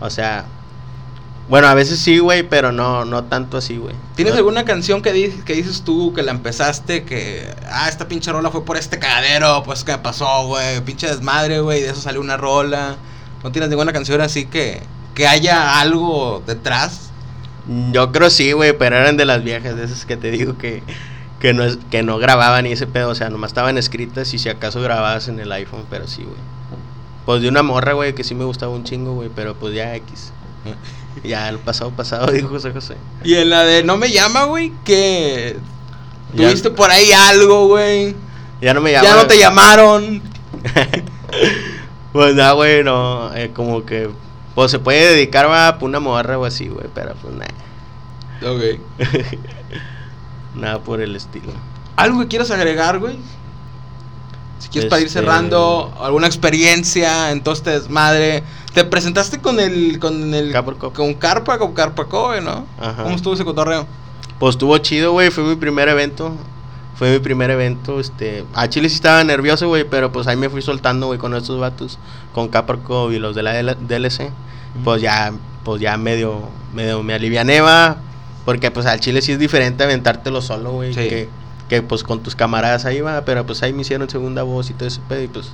O 0.00 0.10
sea, 0.10 0.44
bueno, 1.48 1.68
a 1.68 1.74
veces 1.74 2.00
sí, 2.00 2.18
güey, 2.18 2.42
pero 2.42 2.70
no, 2.70 3.04
no 3.04 3.24
tanto 3.24 3.56
así, 3.56 3.76
güey. 3.78 3.94
¿Tienes 4.14 4.34
No- 4.34 4.38
alguna 4.38 4.64
canción 4.64 5.00
que, 5.00 5.12
di- 5.12 5.30
que 5.44 5.54
dices 5.54 5.82
tú 5.82 6.12
que 6.12 6.22
la 6.22 6.32
empezaste 6.32 7.04
que, 7.04 7.48
ah, 7.70 7.88
esta 7.88 8.06
pinche 8.08 8.30
rola 8.30 8.50
fue 8.50 8.64
por 8.64 8.76
este 8.76 8.98
cagadero, 8.98 9.62
pues 9.64 9.84
que 9.84 9.96
pasó, 9.98 10.46
güey, 10.48 10.80
pinche 10.82 11.06
desmadre, 11.06 11.60
güey, 11.60 11.80
de 11.82 11.90
eso 11.90 12.00
salió 12.00 12.20
una 12.20 12.36
rola? 12.36 12.96
¿No 13.42 13.52
tienes 13.52 13.70
ninguna 13.70 13.92
canción 13.92 14.20
así 14.20 14.46
que, 14.46 14.82
que 15.14 15.26
haya 15.26 15.80
algo 15.80 16.42
detrás? 16.46 17.05
Yo 17.92 18.12
creo 18.12 18.30
sí, 18.30 18.52
güey, 18.52 18.76
pero 18.78 18.96
eran 18.96 19.16
de 19.16 19.24
las 19.24 19.42
viejas, 19.42 19.76
de 19.76 19.84
esas 19.84 20.06
que 20.06 20.16
te 20.16 20.30
digo 20.30 20.56
que, 20.56 20.82
que, 21.40 21.52
no, 21.52 21.64
es, 21.64 21.78
que 21.90 22.02
no 22.02 22.18
grababan 22.18 22.66
y 22.66 22.72
ese 22.72 22.86
pedo, 22.86 23.08
o 23.10 23.14
sea, 23.14 23.28
nomás 23.28 23.50
estaban 23.50 23.76
escritas 23.78 24.32
y 24.34 24.38
si 24.38 24.48
acaso 24.48 24.80
grabadas 24.80 25.28
en 25.28 25.40
el 25.40 25.50
iPhone, 25.52 25.84
pero 25.90 26.06
sí, 26.06 26.22
güey. 26.22 26.36
Pues 27.24 27.42
de 27.42 27.48
una 27.48 27.64
morra, 27.64 27.92
güey, 27.94 28.14
que 28.14 28.22
sí 28.22 28.36
me 28.36 28.44
gustaba 28.44 28.72
un 28.72 28.84
chingo, 28.84 29.14
güey, 29.14 29.28
pero 29.34 29.54
pues 29.54 29.74
ya 29.74 29.94
X. 29.96 30.32
Ya 31.24 31.48
el 31.48 31.58
pasado 31.58 31.90
pasado, 31.92 32.26
dijo 32.32 32.48
José 32.48 32.72
José. 32.72 32.94
Y 33.24 33.34
en 33.36 33.48
la 33.48 33.62
de 33.64 33.82
No 33.82 33.96
me 33.96 34.10
llama, 34.10 34.44
güey, 34.44 34.70
que 34.84 35.56
Ya- 36.34 36.48
tuviste 36.48 36.70
por 36.70 36.90
ahí 36.90 37.10
algo, 37.10 37.68
güey. 37.68 38.14
Ya 38.60 38.74
no 38.74 38.82
me 38.82 38.92
Ya, 38.92 39.02
llama. 39.02 39.22
no 39.22 39.26
te 39.26 39.38
llamaron. 39.38 40.22
pues 42.12 42.34
nada, 42.34 42.52
güey, 42.52 42.84
no, 42.84 43.34
eh, 43.34 43.50
como 43.54 43.84
que, 43.84 44.10
pues 44.56 44.72
se 44.72 44.80
puede 44.80 45.12
dedicar 45.14 45.44
a 45.46 45.78
una 45.80 46.00
morra 46.00 46.36
o 46.36 46.44
así, 46.44 46.66
güey, 46.66 46.86
pero 46.92 47.14
pues 47.22 47.32
nada. 47.34 47.54
Ok. 48.52 48.80
nada 50.54 50.80
por 50.80 51.00
el 51.00 51.14
estilo. 51.14 51.52
¿Algo 51.96 52.20
que 52.20 52.26
quieras 52.28 52.50
agregar, 52.50 52.98
güey? 52.98 53.16
Si 54.58 54.68
quieres 54.68 54.88
para 54.90 55.00
ir 55.00 55.06
Este- 55.06 55.20
cerrando, 55.20 55.94
alguna 56.00 56.26
experiencia 56.26 57.30
en 57.30 57.42
todo 57.42 57.54
este 57.54 57.70
desmadre. 57.70 58.42
Te 58.72 58.84
presentaste 58.84 59.38
con 59.40 59.60
el. 59.60 59.98
con 59.98 60.34
el. 60.34 60.52
Capor 60.52 60.76
Cop. 60.78 60.94
con 60.94 61.14
Carpa, 61.14 61.58
con 61.58 61.72
Carpa 61.72 62.06
Kobe, 62.06 62.40
¿no? 62.40 62.66
Ajá. 62.80 63.02
¿Cómo 63.04 63.16
estuvo 63.16 63.34
ese 63.34 63.44
cotorreo? 63.44 63.86
Pues 64.38 64.54
estuvo 64.54 64.76
chido, 64.78 65.12
güey. 65.12 65.30
Fue 65.30 65.44
mi 65.44 65.56
primer 65.56 65.88
evento. 65.88 66.32
Fue 66.96 67.10
mi 67.12 67.18
primer 67.18 67.50
evento. 67.50 68.00
Este. 68.00 68.44
A 68.54 68.68
Chile 68.68 68.88
sí 68.88 68.96
estaba 68.96 69.22
nervioso, 69.24 69.68
güey. 69.68 69.84
Pero 69.88 70.10
pues 70.12 70.26
ahí 70.26 70.36
me 70.36 70.48
fui 70.50 70.62
soltando, 70.62 71.06
güey, 71.06 71.18
con 71.18 71.34
estos 71.34 71.58
vatos. 71.60 71.98
Con 72.34 72.48
Caparco 72.48 73.12
y 73.12 73.18
los 73.18 73.34
de 73.34 73.42
la 73.42 73.58
L- 73.58 73.76
Pues 74.84 75.02
ya, 75.02 75.32
pues 75.64 75.80
ya 75.80 75.96
medio, 75.96 76.48
medio 76.74 77.02
me 77.02 77.14
aliviané, 77.14 77.60
va. 77.60 77.96
Porque 78.44 78.70
pues 78.70 78.86
al 78.86 79.00
Chile 79.00 79.22
sí 79.22 79.32
es 79.32 79.38
diferente 79.38 79.84
aventártelo 79.84 80.40
solo, 80.40 80.72
güey. 80.72 80.94
Sí. 80.94 81.08
Que, 81.08 81.28
que 81.68 81.82
pues 81.82 82.04
con 82.04 82.22
tus 82.22 82.36
camaradas 82.36 82.84
ahí 82.84 83.00
va. 83.00 83.24
Pero 83.24 83.44
pues 83.44 83.62
ahí 83.62 83.72
me 83.72 83.82
hicieron 83.82 84.08
segunda 84.08 84.42
voz 84.42 84.70
y 84.70 84.74
todo 84.74 84.88
ese 84.88 85.00
pedo. 85.08 85.22
Y 85.22 85.28
pues 85.28 85.50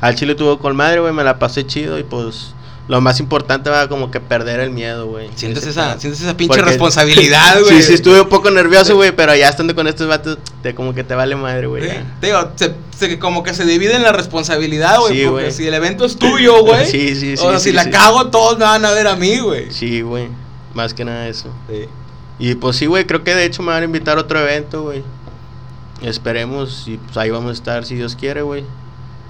al 0.00 0.14
Chile 0.14 0.34
tuvo 0.34 0.58
con 0.58 0.74
madre, 0.74 1.00
güey. 1.00 1.12
Me 1.12 1.24
la 1.24 1.38
pasé 1.38 1.66
chido. 1.66 1.98
Y 1.98 2.02
pues 2.02 2.54
lo 2.90 3.00
más 3.00 3.20
importante 3.20 3.70
va 3.70 3.88
como 3.88 4.10
que 4.10 4.18
perder 4.18 4.58
el 4.58 4.70
miedo, 4.70 5.06
güey. 5.06 5.30
Sientes 5.36 5.64
esa, 5.64 5.96
sientes 6.00 6.20
esa 6.22 6.36
pinche 6.36 6.56
Porque- 6.56 6.70
responsabilidad, 6.70 7.60
güey. 7.64 7.76
Sí, 7.76 7.82
sí, 7.84 7.94
estuve 7.94 8.20
un 8.20 8.28
poco 8.28 8.50
nervioso, 8.50 8.96
güey, 8.96 9.12
pero 9.14 9.32
ya 9.36 9.48
estando 9.48 9.76
con 9.76 9.86
estos 9.86 10.08
vatos, 10.08 10.38
te, 10.62 10.74
como 10.74 10.92
que 10.92 11.04
te 11.04 11.14
vale 11.14 11.36
madre, 11.36 11.68
güey. 11.68 11.88
Sí, 11.88 11.96
digo, 12.20 12.50
se, 12.56 12.74
se- 12.98 13.18
como 13.20 13.44
que 13.44 13.54
se 13.54 13.64
dividen 13.64 14.02
la 14.02 14.10
responsabilidad, 14.10 14.98
güey. 14.98 15.20
Sí, 15.20 15.26
porque 15.30 15.50
si 15.52 15.66
el 15.68 15.74
evento 15.74 16.04
es 16.04 16.16
tuyo, 16.18 16.60
güey. 16.64 16.84
Sí, 16.84 17.14
sí, 17.14 17.36
sí, 17.36 17.46
O 17.46 17.52
sí, 17.60 17.70
si 17.70 17.72
la 17.72 17.84
sí. 17.84 17.90
cago, 17.90 18.26
todos 18.26 18.58
me 18.58 18.64
van 18.64 18.84
a 18.84 18.90
ver 18.90 19.06
a 19.06 19.14
mí, 19.14 19.38
güey. 19.38 19.70
Sí, 19.70 20.00
güey, 20.02 20.26
más 20.74 20.92
que 20.92 21.04
nada 21.04 21.28
eso. 21.28 21.48
Y 22.40 22.56
pues 22.56 22.76
sí, 22.76 22.86
güey, 22.86 23.06
creo 23.06 23.22
que 23.22 23.34
de 23.36 23.44
hecho 23.44 23.62
me 23.62 23.68
van 23.72 23.82
a 23.82 23.84
invitar 23.84 24.18
a 24.18 24.22
otro 24.22 24.40
evento, 24.40 24.82
güey. 24.82 25.04
Esperemos 26.02 26.84
y 26.88 26.96
pues 26.96 27.16
ahí 27.18 27.30
vamos 27.30 27.50
a 27.50 27.52
estar, 27.54 27.84
si 27.84 27.94
Dios 27.94 28.16
quiere, 28.16 28.42
güey. 28.42 28.64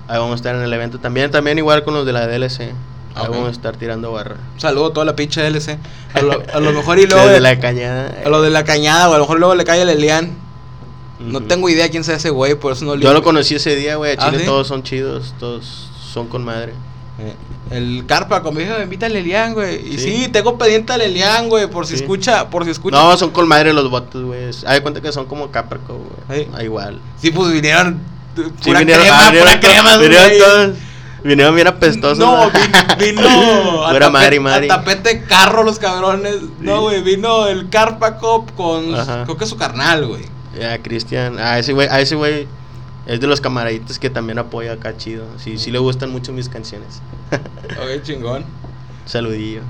Ahí 0.08 0.18
vamos 0.18 0.32
a 0.32 0.36
estar 0.36 0.54
en 0.54 0.62
el 0.62 0.72
evento 0.72 0.98
también, 0.98 1.30
también 1.30 1.58
igual 1.58 1.84
con 1.84 1.94
los 1.94 2.06
de 2.06 2.12
la 2.12 2.26
DLC. 2.26 2.72
Vamos 3.14 3.48
a 3.48 3.50
estar 3.50 3.76
tirando 3.76 4.12
barra. 4.12 4.36
Un 4.54 4.60
saludo 4.60 4.86
a 4.86 4.92
toda 4.92 5.04
la 5.06 5.16
pinche 5.16 5.40
DLC. 5.42 5.78
A 6.14 6.20
lo, 6.22 6.42
a 6.52 6.60
lo 6.60 6.72
mejor 6.72 6.98
y 6.98 7.06
luego. 7.08 7.26
De- 7.28 7.40
la 7.40 7.58
cañada. 7.58 8.14
A 8.24 8.28
lo 8.28 8.40
de 8.42 8.50
la 8.50 8.64
cañada, 8.64 9.06
güey. 9.06 9.16
A 9.16 9.18
lo 9.18 9.24
mejor 9.24 9.38
luego 9.40 9.54
le 9.54 9.64
cae 9.64 9.82
el 9.82 9.88
Elian. 9.88 10.36
No 11.18 11.42
tengo 11.42 11.68
idea 11.68 11.90
quién 11.90 12.02
sea 12.02 12.16
ese 12.16 12.30
güey, 12.30 12.54
por 12.54 12.72
eso 12.72 12.84
no 12.86 12.96
le. 12.96 13.02
Yo 13.04 13.12
lo 13.12 13.22
conocí 13.22 13.54
ese 13.54 13.76
día, 13.76 13.96
güey. 13.96 14.12
A 14.12 14.16
¿Ah, 14.18 14.26
Chile 14.30 14.38
sí? 14.40 14.46
todos 14.46 14.66
son 14.66 14.82
chidos, 14.82 15.34
todos 15.38 15.90
son 16.12 16.28
con 16.28 16.44
madre. 16.44 16.72
Eh, 17.18 17.34
El 17.72 18.04
Carpa, 18.06 18.42
como 18.42 18.58
dijo, 18.58 18.72
invita 18.82 19.04
al 19.04 19.14
Elian, 19.16 19.52
güey. 19.52 19.86
Y 19.86 19.98
sí. 19.98 20.16
Sí. 20.24 20.28
tengo 20.28 20.56
pendiente 20.56 20.94
al 20.94 21.02
Elian, 21.02 21.50
güey, 21.50 21.66
por 21.68 21.86
si 21.86 21.96
Sí. 21.96 22.02
escucha, 22.04 22.48
por 22.48 22.64
si 22.64 22.70
escucha. 22.70 22.96
No, 22.96 23.14
son 23.18 23.30
con 23.32 23.46
madre 23.46 23.74
los 23.74 23.90
votos, 23.90 24.24
güey. 24.24 24.46
De 24.46 24.80
cuenta 24.80 25.02
que 25.02 25.12
son 25.12 25.26
como 25.26 25.50
Caprico, 25.50 25.98
güey. 26.28 26.44
Sí. 26.44 26.50
Ah, 26.54 26.62
igual. 26.62 27.00
Sí, 27.20 27.30
pues 27.30 27.52
vinieron. 27.52 28.00
Sí, 28.34 28.42
Pura 28.64 28.78
vinieron, 28.78 29.02
crema, 29.04 29.18
ah, 29.18 29.30
vinieron 29.30 29.48
pura 29.48 29.60
crema, 29.60 29.96
vinieron 29.98 30.30
todos. 30.38 30.76
Vinieron 31.22 31.54
bien 31.54 31.66
apestosos. 31.66 32.18
No, 32.18 32.50
vi- 32.50 33.06
vino 33.12 33.86
a 33.86 34.60
tapete, 34.68 35.10
a 35.10 35.28
carro 35.28 35.62
los 35.62 35.78
cabrones. 35.78 36.36
No, 36.60 36.82
güey, 36.82 37.02
vino 37.02 37.46
el 37.46 37.68
Carpa 37.68 38.16
Cop 38.18 38.50
con, 38.56 38.94
Ajá. 38.94 39.24
creo 39.24 39.36
que 39.36 39.46
su 39.46 39.56
carnal, 39.56 40.06
güey. 40.06 40.24
Ya, 40.58 40.78
Cristian. 40.82 41.38
A 41.38 41.58
ese 41.58 41.72
güey, 41.72 41.88
a 41.88 42.00
ese 42.00 42.14
güey 42.16 42.48
es 43.06 43.20
de 43.20 43.26
los 43.26 43.40
camaraditos 43.40 43.98
que 43.98 44.10
también 44.10 44.38
apoya 44.38 44.72
acá 44.72 44.96
chido. 44.96 45.24
Sí, 45.38 45.58
sí 45.58 45.70
le 45.70 45.78
gustan 45.78 46.10
mucho 46.10 46.32
mis 46.32 46.48
canciones. 46.48 47.00
Ok, 47.70 48.02
chingón. 48.02 48.44
Saludillo. 49.06 49.60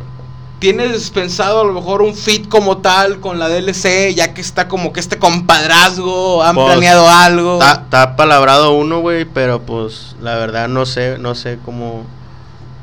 ¿Tienes 0.60 1.08
pensado 1.10 1.62
a 1.62 1.64
lo 1.64 1.72
mejor 1.72 2.02
un 2.02 2.14
fit 2.14 2.46
como 2.46 2.78
tal 2.78 3.18
con 3.18 3.38
la 3.38 3.48
DLC, 3.48 4.14
ya 4.14 4.34
que 4.34 4.42
está 4.42 4.68
como 4.68 4.92
que 4.92 5.00
este 5.00 5.18
compadrazgo, 5.18 6.42
han 6.42 6.54
Pues, 6.54 6.66
planeado 6.66 7.08
algo? 7.08 7.54
Está, 7.54 7.72
está 7.82 8.14
palabrado 8.14 8.74
uno, 8.74 9.00
güey, 9.00 9.24
pero 9.24 9.62
pues 9.62 10.14
la 10.20 10.34
verdad 10.36 10.68
no 10.68 10.84
sé, 10.84 11.16
no 11.18 11.34
sé 11.34 11.58
cómo, 11.64 12.04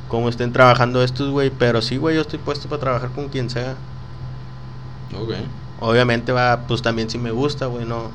cómo 0.07 0.27
estén 0.27 0.53
trabajando 0.53 1.03
estos, 1.03 1.29
güey. 1.29 1.51
Pero 1.51 1.83
sí, 1.83 1.97
güey, 1.97 2.15
yo 2.15 2.21
estoy 2.21 2.39
puesto 2.39 2.67
para 2.67 2.79
trabajar 2.79 3.11
con 3.11 3.29
quien 3.29 3.51
sea. 3.51 3.75
Ok. 5.15 5.33
Obviamente 5.79 6.31
va, 6.31 6.61
pues 6.67 6.81
también 6.81 7.11
si 7.11 7.19
me 7.19 7.29
gusta, 7.29 7.67
güey, 7.67 7.85
no, 7.85 8.09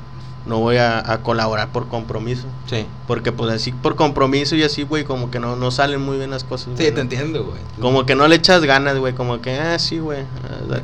no 0.47 0.59
voy 0.59 0.77
a, 0.77 1.13
a 1.13 1.19
colaborar 1.23 1.69
por 1.69 1.89
compromiso. 1.89 2.45
Sí. 2.69 2.87
Porque 3.07 3.33
pues 3.33 3.53
así 3.53 3.73
por 3.73 3.97
compromiso 3.97 4.57
y 4.57 4.63
así, 4.63 4.83
güey, 4.83 5.05
como 5.05 5.31
que 5.31 5.39
no, 5.39 5.57
no 5.57 5.71
salen 5.71 6.01
muy 6.01 6.19
bien 6.19 6.31
las 6.31 6.45
cosas. 6.45 6.69
Sí, 6.77 6.83
güey, 6.83 6.89
te 6.91 6.95
¿no? 6.97 7.01
entiendo, 7.03 7.45
güey. 7.45 7.59
Como 7.81 8.07
que 8.07 8.15
no 8.15 8.27
le 8.29 8.37
echas 8.37 8.63
ganas, 8.63 8.99
güey, 8.99 9.15
como 9.15 9.41
que, 9.41 9.59
ah, 9.59 9.79
sí, 9.79 9.99
güey. 9.99 10.21
ah. 10.21 10.81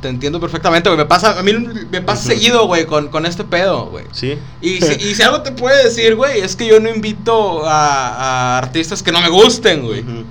Te 0.00 0.08
entiendo 0.08 0.40
perfectamente, 0.40 0.88
güey. 0.88 0.98
Me 0.98 1.04
pasa, 1.06 1.38
a 1.38 1.42
mí 1.44 1.52
me 1.52 2.02
pasa 2.02 2.24
seguido, 2.24 2.66
güey, 2.66 2.86
con, 2.86 3.06
con 3.08 3.24
este 3.24 3.44
pedo, 3.44 3.86
güey. 3.86 4.04
Sí. 4.10 4.36
Y 4.60 4.80
si, 4.80 4.94
y 4.94 5.14
si 5.14 5.22
algo 5.22 5.42
te 5.42 5.52
puede 5.52 5.84
decir, 5.84 6.16
güey, 6.16 6.40
es 6.40 6.56
que 6.56 6.66
yo 6.66 6.80
no 6.80 6.88
invito 6.88 7.64
a, 7.64 8.56
a 8.56 8.58
artistas 8.58 9.00
que 9.00 9.12
no 9.12 9.20
me 9.20 9.28
gusten, 9.28 9.82
güey. 9.84 10.00
Ujú. 10.00 10.24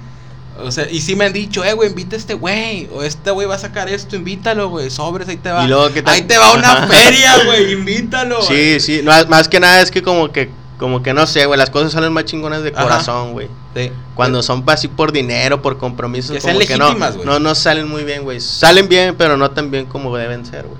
O 0.64 0.72
sea, 0.72 0.90
y 0.90 1.02
sí 1.02 1.16
me 1.16 1.26
han 1.26 1.34
dicho, 1.34 1.64
eh, 1.64 1.74
güey, 1.74 1.90
invita 1.90 2.16
a 2.16 2.20
este 2.20 2.34
güey. 2.34 2.88
O 2.94 3.04
este 3.04 3.32
güey 3.32 3.48
va 3.48 3.56
a 3.56 3.60
sacar 3.60 3.90
esto, 3.90 4.16
invítalo, 4.16 4.70
güey. 4.70 4.90
Sobres, 4.90 5.28
ahí 5.28 5.38
te 5.38 5.52
va. 5.52 5.64
Y 5.64 5.68
luego, 5.68 5.92
¿qué 5.94 6.02
tal? 6.02 6.14
Ahí 6.14 6.22
te 6.24 6.38
va 6.38 6.54
una 6.54 6.88
feria, 6.88 7.44
güey, 7.46 7.74
invítalo. 7.74 8.42
Sí, 8.42 8.80
sí, 8.80 9.02
no, 9.04 9.12
más 9.28 9.48
que 9.48 9.60
nada 9.60 9.82
es 9.82 9.92
que 9.92 10.02
como 10.02 10.32
que, 10.32 10.50
como 10.78 11.04
que 11.04 11.14
no 11.14 11.28
sé, 11.28 11.46
güey, 11.46 11.58
las 11.58 11.70
cosas 11.70 11.92
salen 11.92 12.14
más 12.14 12.26
chingonas 12.26 12.64
de 12.64 12.70
Ajá. 12.70 12.84
corazón, 12.84 13.34
güey. 13.34 13.48
Sí. 13.76 13.92
Cuando 14.16 14.44
son 14.44 14.64
así 14.68 14.88
por 14.88 15.12
dinero, 15.12 15.62
por 15.62 15.78
compromisos, 15.78 16.38
Que 16.38 16.42
como 16.42 16.60
que 16.60 16.78
no, 16.78 16.94
no, 17.26 17.40
no 17.40 17.56
salen 17.56 17.88
muy 17.88 18.04
bien, 18.04 18.24
güey. 18.24 18.40
Salen 18.40 18.88
bien, 18.88 19.16
pero 19.18 19.38
no 19.38 19.52
tan 19.52 19.72
bien 19.72 19.86
como 19.86 20.16
deben 20.16 20.46
ser, 20.46 20.66
güey. 20.66 20.80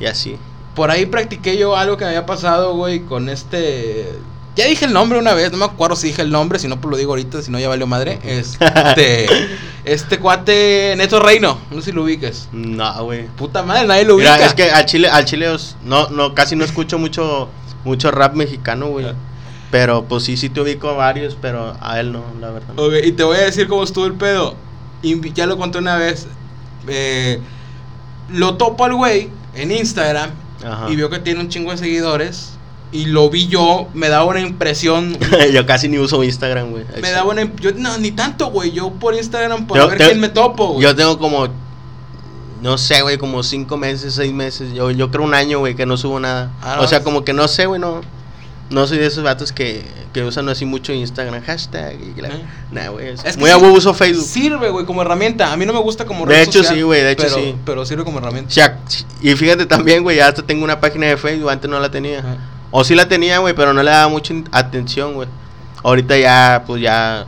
Y 0.00 0.06
así. 0.06 0.36
Por 0.74 0.90
ahí 0.90 1.06
practiqué 1.06 1.56
yo 1.56 1.76
algo 1.76 1.96
que 1.96 2.04
me 2.04 2.10
había 2.10 2.26
pasado, 2.26 2.74
güey, 2.74 3.00
con 3.00 3.28
este. 3.28 4.12
Ya 4.58 4.66
dije 4.66 4.86
el 4.86 4.92
nombre 4.92 5.20
una 5.20 5.34
vez, 5.34 5.52
no 5.52 5.58
me 5.58 5.66
acuerdo 5.66 5.94
si 5.94 6.08
dije 6.08 6.20
el 6.20 6.32
nombre, 6.32 6.58
si 6.58 6.66
no, 6.66 6.80
pues 6.80 6.90
lo 6.90 6.96
digo 6.96 7.12
ahorita, 7.12 7.42
si 7.42 7.52
no 7.52 7.60
ya 7.60 7.68
valió 7.68 7.86
madre. 7.86 8.18
Este. 8.24 9.28
este 9.84 10.18
cuate 10.18 10.94
Neto 10.96 11.20
Reino, 11.20 11.60
no 11.70 11.76
sé 11.76 11.90
si 11.90 11.92
lo 11.92 12.02
ubiques. 12.02 12.48
No, 12.50 13.04
güey. 13.04 13.28
Puta 13.36 13.62
madre, 13.62 13.86
nadie 13.86 14.04
lo 14.04 14.16
ubica. 14.16 14.32
Mira, 14.32 14.46
es 14.46 14.54
que 14.54 14.68
al 14.68 14.84
Chile, 14.84 15.08
al 15.08 15.26
Chile 15.26 15.46
no, 15.84 16.08
no, 16.08 16.34
casi 16.34 16.56
no 16.56 16.64
escucho 16.64 16.98
mucho, 16.98 17.48
mucho 17.84 18.10
rap 18.10 18.34
mexicano, 18.34 18.88
güey. 18.88 19.06
Pero 19.70 20.06
pues 20.06 20.24
sí, 20.24 20.36
sí 20.36 20.48
te 20.48 20.60
ubico 20.60 20.88
a 20.88 20.94
varios, 20.94 21.38
pero 21.40 21.76
a 21.80 22.00
él 22.00 22.10
no, 22.10 22.24
la 22.40 22.50
verdad. 22.50 22.76
Ok, 22.76 22.94
y 23.04 23.12
te 23.12 23.22
voy 23.22 23.36
a 23.36 23.42
decir 23.42 23.68
cómo 23.68 23.84
estuvo 23.84 24.06
el 24.06 24.14
pedo. 24.14 24.56
Ya 25.34 25.46
lo 25.46 25.56
conté 25.56 25.78
una 25.78 25.94
vez. 25.94 26.26
Eh, 26.88 27.38
lo 28.28 28.56
topo 28.56 28.84
al 28.84 28.96
güey 28.96 29.30
en 29.54 29.70
Instagram 29.70 30.32
Ajá. 30.66 30.90
y 30.90 30.96
veo 30.96 31.08
que 31.10 31.20
tiene 31.20 31.38
un 31.38 31.48
chingo 31.48 31.70
de 31.70 31.78
seguidores. 31.78 32.57
Y 32.90 33.04
lo 33.04 33.28
vi 33.28 33.48
yo, 33.48 33.88
me 33.92 34.08
daba 34.08 34.24
una 34.24 34.40
impresión. 34.40 35.18
Yo 35.52 35.66
casi 35.66 35.88
ni 35.88 35.98
uso 35.98 36.24
Instagram, 36.24 36.70
güey. 36.70 36.84
me 37.02 37.10
daba 37.10 37.30
una. 37.30 37.42
Yo, 37.56 37.72
no, 37.76 37.98
ni 37.98 38.12
tanto, 38.12 38.46
güey. 38.50 38.70
Yo 38.72 38.90
por 38.92 39.14
Instagram, 39.14 39.66
por 39.66 39.76
Yo 39.76 39.88
ver 39.88 39.98
te- 39.98 40.06
quién 40.06 40.20
me 40.20 40.30
topo, 40.30 40.68
güey. 40.68 40.82
Yo 40.84 40.96
tengo 40.96 41.18
como, 41.18 41.48
no 42.62 42.78
sé, 42.78 43.02
güey, 43.02 43.18
como 43.18 43.42
cinco 43.42 43.76
meses, 43.76 44.14
seis 44.14 44.32
meses. 44.32 44.72
Yo, 44.72 44.90
yo 44.90 45.10
creo 45.10 45.24
un 45.24 45.34
año, 45.34 45.58
güey, 45.58 45.74
que 45.76 45.84
no 45.84 45.98
subo 45.98 46.18
nada. 46.18 46.50
Ah, 46.62 46.76
no, 46.78 46.82
o 46.84 46.88
sea, 46.88 47.02
como 47.04 47.24
que 47.24 47.34
no 47.34 47.46
sé, 47.46 47.66
güey, 47.66 47.78
no. 47.80 48.00
No 48.70 48.86
soy 48.86 48.98
de 48.98 49.06
esos 49.06 49.22
vatos 49.24 49.52
que, 49.52 49.82
que 50.14 50.22
usan 50.24 50.48
así 50.48 50.64
mucho 50.64 50.92
Instagram, 50.94 51.42
hashtag. 51.42 51.94
Y 52.16 52.20
la, 52.20 52.28
Eh. 52.28 52.44
Nah, 52.70 52.88
güey. 52.88 53.08
es 53.08 53.24
Es 53.24 53.34
que 53.36 53.40
muy 53.40 53.50
sí- 53.50 53.54
a 53.54 53.58
huevo 53.58 53.74
uso 53.74 53.92
Facebook. 53.94 54.24
Sirve, 54.26 54.70
güey, 54.70 54.86
como 54.86 55.02
herramienta. 55.02 55.52
A 55.52 55.56
mí 55.58 55.66
no 55.66 55.72
me 55.74 55.80
gusta 55.80 56.06
como 56.06 56.24
De 56.26 56.34
red 56.34 56.42
hecho, 56.44 56.58
social, 56.60 56.74
sí, 56.76 56.82
güey, 56.82 57.02
de 57.02 57.10
hecho, 57.12 57.22
pero- 57.24 57.34
sí. 57.36 57.54
Pero 57.66 57.84
sirve 57.86 58.04
como 58.04 58.18
herramienta. 58.18 58.48
O 58.48 58.52
sea, 58.52 58.78
y 59.22 59.34
fíjate 59.36 59.66
también, 59.66 60.02
güey, 60.02 60.20
hasta 60.20 60.42
tengo 60.42 60.64
una 60.64 60.80
página 60.80 61.06
de 61.06 61.16
Facebook, 61.18 61.50
antes 61.50 61.68
no 61.70 61.78
la 61.80 61.90
tenía. 61.90 62.20
Ajá. 62.20 62.36
O 62.70 62.84
sí 62.84 62.94
la 62.94 63.08
tenía, 63.08 63.38
güey, 63.38 63.54
pero 63.54 63.72
no 63.72 63.82
le 63.82 63.90
daba 63.90 64.08
mucha 64.08 64.34
atención, 64.52 65.14
güey. 65.14 65.28
Ahorita 65.82 66.18
ya, 66.18 66.64
pues 66.66 66.82
ya 66.82 67.26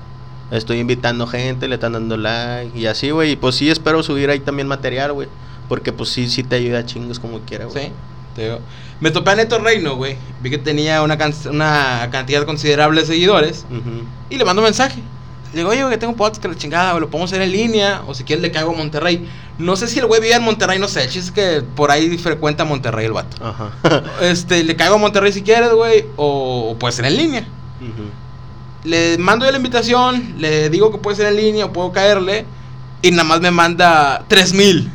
estoy 0.51 0.79
invitando 0.79 1.27
gente, 1.27 1.69
le 1.69 1.77
están 1.77 1.93
dando 1.93 2.17
like 2.17 2.77
y 2.79 2.87
así, 2.87 3.11
güey. 3.11 3.33
Y 3.33 3.37
pues 3.37 3.55
sí 3.55 3.71
espero 3.71 4.03
subir 4.03 4.29
ahí 4.31 4.41
también 4.41 4.69
material, 4.69 5.13
güey. 5.13 5.29
Porque 5.69 5.93
pues 5.93 6.11
sí, 6.11 6.29
sí 6.29 6.43
te 6.43 6.57
ayuda 6.57 6.81
a 6.81 6.87
chingos 6.87 7.19
como 7.21 7.39
quiera, 7.41 7.67
güey. 7.67 7.87
Sí, 7.87 7.93
te 8.35 8.45
digo. 8.45 8.59
Me 9.01 9.11
topé 9.11 9.31
a 9.31 9.37
Neto 9.37 9.59
Reino, 9.59 9.95
güey. 9.97 10.17
Vi 10.43 10.51
que 10.51 10.59
tenía 10.59 11.03
una, 11.03 11.17
can- 11.17 11.33
una 11.51 12.09
cantidad 12.11 12.45
considerable 12.45 13.01
de 13.01 13.07
seguidores. 13.07 13.65
Y 14.29 14.37
le 14.37 14.45
mando 14.45 14.61
un 14.61 14.67
mensaje. 14.67 15.01
Le 15.53 15.59
digo, 15.59 15.71
oye, 15.71 15.85
que 15.91 15.97
tengo 15.99 16.13
un 16.13 16.17
podcast 16.17 16.41
que 16.41 16.47
la 16.49 16.55
chingada, 16.55 16.99
lo 17.01 17.11
podemos 17.11 17.31
hacer 17.31 17.43
en 17.43 17.51
línea. 17.51 18.03
O 18.07 18.15
si 18.15 18.23
quieres, 18.25 18.41
le 18.43 18.53
caigo 18.53 18.73
a 18.73 18.77
Monterrey. 18.77 19.29
No 19.59 19.75
sé 19.77 19.89
si 19.89 19.99
el 19.99 20.07
güey 20.07 20.21
vive 20.21 20.35
en 20.35 20.43
Monterrey, 20.43 20.79
no 20.79 20.87
sé. 20.89 21.03
El 21.05 21.11
chiste 21.11 21.29
es 21.29 21.33
que 21.33 21.63
por 21.63 21.91
ahí 21.91 22.17
frecuenta 22.19 22.65
Monterrey 22.65 23.07
el 23.07 23.13
vato. 23.13 23.37
Ajá. 23.45 23.71
Este, 24.23 24.63
le 24.63 24.77
caigo 24.77 24.95
a 24.95 24.99
Monterrey 24.99 25.33
si 25.33 25.43
quieres, 25.43 25.73
güey. 25.73 26.05
O, 26.17 26.71
o 26.71 26.79
puede 26.79 26.93
ser 26.93 27.05
en 27.07 27.17
línea. 27.17 27.41
Ujú. 27.81 28.09
Le 28.85 29.19
mando 29.19 29.45
yo 29.45 29.51
la 29.51 29.57
invitación. 29.57 30.35
Le 30.39 30.71
digo 30.71 30.93
que 30.93 30.99
puede 30.99 31.17
ser 31.17 31.27
en 31.27 31.37
línea 31.37 31.65
o 31.67 31.73
puedo 31.73 31.91
caerle. 31.93 32.45
Y 33.03 33.11
nada 33.11 33.25
más 33.25 33.41
me 33.41 33.51
manda 33.51 34.25
3000. 34.29 34.91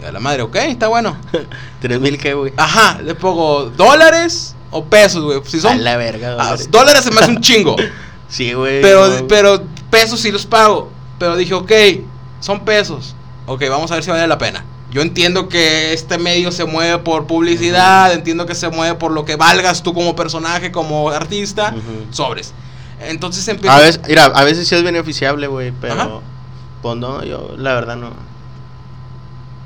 Y 0.00 0.04
a 0.04 0.10
la 0.12 0.18
madre, 0.20 0.42
ok, 0.42 0.56
está 0.56 0.88
bueno. 0.88 1.16
¿Tres 1.80 2.00
mil 2.00 2.18
qué, 2.18 2.34
güey? 2.34 2.52
Ajá, 2.56 3.00
le 3.02 3.14
pongo 3.14 3.66
dólares 3.70 4.56
o 4.70 4.84
pesos, 4.84 5.22
güey. 5.22 5.40
Si 5.46 5.58
A 5.58 5.60
son 5.60 5.84
la 5.84 5.96
verga, 5.96 6.32
Ah, 6.38 6.44
dólares. 6.44 6.70
dólares 6.70 7.04
se 7.04 7.10
me 7.12 7.20
hace 7.20 7.30
un 7.30 7.40
chingo. 7.40 7.76
Sí, 8.30 8.54
güey. 8.54 8.80
pero, 8.80 9.08
no. 9.08 9.26
pero 9.26 9.62
pesos 9.90 10.20
sí 10.20 10.30
los 10.30 10.46
pago. 10.46 10.90
Pero 11.18 11.36
dije, 11.36 11.52
ok, 11.52 11.72
son 12.40 12.64
pesos. 12.64 13.14
Ok, 13.46 13.64
vamos 13.68 13.90
a 13.90 13.94
ver 13.94 14.04
si 14.04 14.10
vale 14.10 14.26
la 14.26 14.38
pena. 14.38 14.64
Yo 14.90 15.02
entiendo 15.02 15.48
que 15.48 15.92
este 15.92 16.18
medio 16.18 16.50
se 16.50 16.64
mueve 16.64 16.98
por 16.98 17.26
publicidad, 17.26 18.12
entiendo 18.12 18.46
que 18.46 18.54
se 18.54 18.68
mueve 18.70 18.94
por 18.96 19.12
lo 19.12 19.24
que 19.24 19.36
valgas 19.36 19.82
tú 19.82 19.94
como 19.94 20.16
personaje, 20.16 20.72
como 20.72 21.10
artista, 21.10 21.74
sobres. 22.10 22.54
Entonces 23.00 23.46
empieza... 23.46 23.76
A 23.76 23.80
veces, 23.80 24.00
mira, 24.08 24.24
a 24.24 24.44
veces 24.44 24.66
sí 24.66 24.74
es 24.74 24.82
beneficiable, 24.82 25.46
güey, 25.46 25.72
pero 25.80 25.94
Ajá. 25.94 26.10
pues 26.82 26.96
no, 26.96 27.22
yo 27.24 27.54
la 27.56 27.74
verdad 27.74 27.96
no. 27.96 28.10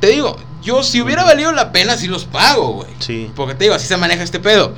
Te 0.00 0.09
digo, 0.09 0.37
yo 0.62 0.83
si 0.83 1.00
hubiera 1.00 1.24
valido 1.24 1.53
la 1.53 1.72
pena, 1.72 1.96
sí 1.96 2.07
los 2.07 2.27
pago, 2.27 2.72
güey. 2.72 2.90
Sí. 2.98 3.31
Porque 3.35 3.55
te 3.55 3.64
digo, 3.64 3.74
así 3.74 3.87
se 3.87 3.96
maneja 3.96 4.22
este 4.22 4.40
pedo. 4.40 4.74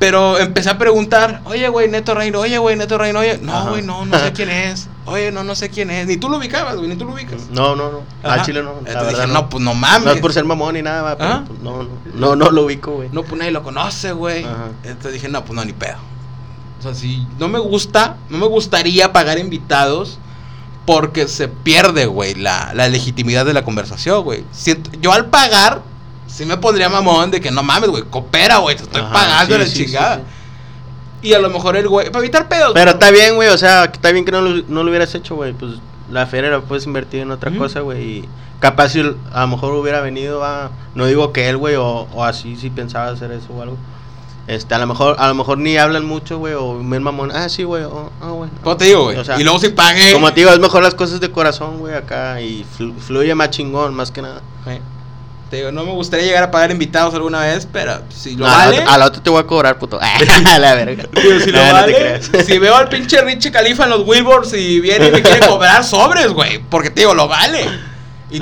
Pero 0.00 0.38
empecé 0.38 0.70
a 0.70 0.78
preguntar, 0.78 1.42
oye, 1.44 1.68
güey, 1.68 1.86
Neto 1.88 2.14
Reino, 2.14 2.40
oye, 2.40 2.56
güey, 2.58 2.74
Neto 2.74 2.96
Reino, 2.98 3.18
oye. 3.20 3.38
No, 3.38 3.68
güey, 3.68 3.82
no, 3.82 4.06
no 4.06 4.18
sé 4.18 4.32
quién 4.34 4.48
es. 4.50 4.88
Oye, 5.04 5.30
no, 5.30 5.44
no 5.44 5.54
sé 5.54 5.68
quién 5.70 5.90
es. 5.90 6.06
Ni 6.06 6.16
tú 6.16 6.28
lo 6.30 6.38
ubicabas, 6.38 6.76
güey, 6.76 6.88
ni 6.88 6.96
tú 6.96 7.04
lo 7.04 7.12
ubicas. 7.12 7.42
No, 7.52 7.76
no, 7.76 7.90
no. 7.92 8.00
Al 8.22 8.42
chile 8.42 8.62
no. 8.62 8.72
La 8.72 8.78
Entonces 8.78 8.94
verdad 8.94 9.10
dije, 9.10 9.26
no. 9.28 9.34
no, 9.34 9.48
pues 9.50 9.62
no 9.62 9.74
mames. 9.74 10.04
No 10.06 10.12
es 10.12 10.20
por 10.20 10.32
ser 10.32 10.44
mamón 10.44 10.74
ni 10.74 10.82
nada, 10.82 11.16
pero 11.18 11.30
Ajá. 11.30 11.44
pues, 11.46 11.60
no, 11.60 11.82
no, 11.82 11.90
no, 12.14 12.34
no 12.36 12.50
lo 12.50 12.64
ubico, 12.64 12.92
güey. 12.92 13.10
No, 13.12 13.22
pues 13.24 13.38
nadie 13.38 13.52
lo 13.52 13.62
conoce, 13.62 14.12
güey. 14.12 14.44
Entonces 14.84 15.12
dije, 15.12 15.28
no, 15.28 15.44
pues 15.44 15.54
no, 15.54 15.64
ni 15.64 15.74
pedo. 15.74 15.98
O 16.78 16.82
sea, 16.82 16.94
si 16.94 17.26
no 17.38 17.48
me 17.48 17.58
gusta, 17.58 18.16
no 18.30 18.38
me 18.38 18.46
gustaría 18.46 19.12
pagar 19.12 19.38
invitados 19.38 20.18
porque 20.86 21.28
se 21.28 21.46
pierde, 21.48 22.06
güey, 22.06 22.34
la, 22.36 22.72
la 22.74 22.88
legitimidad 22.88 23.44
de 23.44 23.52
la 23.52 23.64
conversación, 23.64 24.24
güey. 24.24 24.44
Siento- 24.50 24.90
yo 25.02 25.12
al 25.12 25.26
pagar, 25.26 25.82
sí 26.32 26.44
me 26.46 26.56
pondría 26.56 26.88
mamón 26.88 27.30
de 27.30 27.40
que 27.40 27.50
no 27.50 27.62
mames, 27.62 27.90
güey, 27.90 28.02
coopera, 28.04 28.58
güey, 28.58 28.76
te 28.76 28.82
estoy 28.84 29.02
Ajá, 29.02 29.12
pagando 29.12 29.54
sí, 29.56 29.60
la 29.60 29.66
sí, 29.66 29.84
chingada. 29.86 30.16
sí. 30.16 30.22
Y 31.22 31.32
a 31.34 31.38
lo 31.38 31.50
mejor 31.50 31.76
el 31.76 31.86
güey, 31.88 32.06
para 32.10 32.20
evitar 32.20 32.48
pedos. 32.48 32.72
Pero 32.72 32.92
está 32.92 33.10
bien, 33.10 33.34
güey, 33.34 33.48
o 33.48 33.58
sea, 33.58 33.84
está 33.84 34.10
bien 34.12 34.24
que 34.24 34.32
no 34.32 34.40
lo, 34.40 34.62
no 34.68 34.82
lo 34.84 34.88
hubieras 34.90 35.14
hecho, 35.14 35.34
güey. 35.36 35.52
Pues 35.52 35.72
la 36.10 36.26
feria 36.26 36.50
la 36.50 36.60
puedes 36.60 36.86
invertir 36.86 37.20
en 37.20 37.30
otra 37.30 37.50
Ujú. 37.50 37.58
cosa, 37.58 37.80
güey. 37.80 38.02
Y 38.02 38.28
capaz 38.58 38.88
si 38.90 39.00
a 39.00 39.40
lo 39.40 39.46
mejor 39.48 39.74
hubiera 39.74 40.00
venido 40.00 40.42
a. 40.44 40.70
No 40.94 41.04
digo 41.04 41.32
que 41.34 41.48
él, 41.50 41.58
güey, 41.58 41.74
o, 41.76 42.08
o 42.14 42.24
así 42.24 42.56
si 42.56 42.70
pensaba 42.70 43.08
hacer 43.08 43.32
eso 43.32 43.52
o 43.52 43.60
algo. 43.60 43.76
Este, 44.46 44.74
a 44.74 44.78
lo 44.78 44.86
mejor, 44.86 45.14
a 45.18 45.28
lo 45.28 45.34
mejor 45.34 45.58
ni 45.58 45.76
hablan 45.76 46.06
mucho, 46.06 46.38
güey, 46.38 46.54
o 46.54 46.72
me 46.82 46.98
mamón, 46.98 47.30
ah, 47.32 47.48
sí, 47.50 47.62
güey, 47.64 47.84
oh, 47.84 48.10
ah, 48.22 48.30
güey. 48.30 48.50
¿Cómo 48.64 48.76
te 48.78 48.86
digo, 48.86 49.04
güey? 49.04 49.18
O 49.18 49.24
sea, 49.24 49.38
y 49.38 49.44
luego 49.44 49.58
si 49.60 49.68
pagué. 49.68 50.12
Como 50.14 50.32
te 50.32 50.40
digo, 50.40 50.50
es 50.50 50.58
mejor 50.58 50.82
las 50.82 50.94
cosas 50.94 51.20
de 51.20 51.30
corazón, 51.30 51.78
güey, 51.78 51.94
acá 51.94 52.40
y 52.40 52.64
flu- 52.78 52.96
fluye 52.98 53.32
más 53.34 53.50
chingón, 53.50 53.94
más 53.94 54.10
que 54.10 54.22
nada. 54.22 54.40
Te 55.50 55.56
digo, 55.56 55.72
no 55.72 55.84
me 55.84 55.90
gustaría 55.90 56.26
llegar 56.26 56.44
a 56.44 56.50
pagar 56.52 56.70
invitados 56.70 57.12
alguna 57.14 57.40
vez, 57.40 57.66
pero 57.72 58.02
si 58.08 58.36
lo 58.36 58.46
No, 58.46 58.52
a 58.54 58.58
la 58.58 58.64
vale. 58.66 58.78
otra- 58.80 58.94
a 58.94 58.98
la 58.98 59.06
otra 59.06 59.22
te 59.22 59.30
voy 59.30 59.40
a 59.40 59.46
cobrar, 59.46 59.78
puto. 59.80 59.98
a 60.46 60.58
la 60.60 60.74
verga. 60.76 61.04
Digo, 61.12 61.40
si 61.40 61.50
No, 61.50 61.58
vale, 61.72 62.20
si 62.22 62.58
veo 62.58 62.76
al 62.76 62.88
pinche 62.88 63.20
Richie 63.22 63.50
Califa 63.50 63.82
en 63.84 63.90
los 63.90 64.06
Wilburs 64.06 64.52
y 64.52 64.78
viene 64.80 65.08
y 65.08 65.10
me 65.10 65.22
quiere 65.22 65.40
cobrar 65.46 65.82
sobres, 65.82 66.28
güey. 66.28 66.60
Porque 66.70 66.90
te 66.90 67.00
digo, 67.00 67.14
lo 67.14 67.26
vale. 67.26 67.66
Y, 68.30 68.36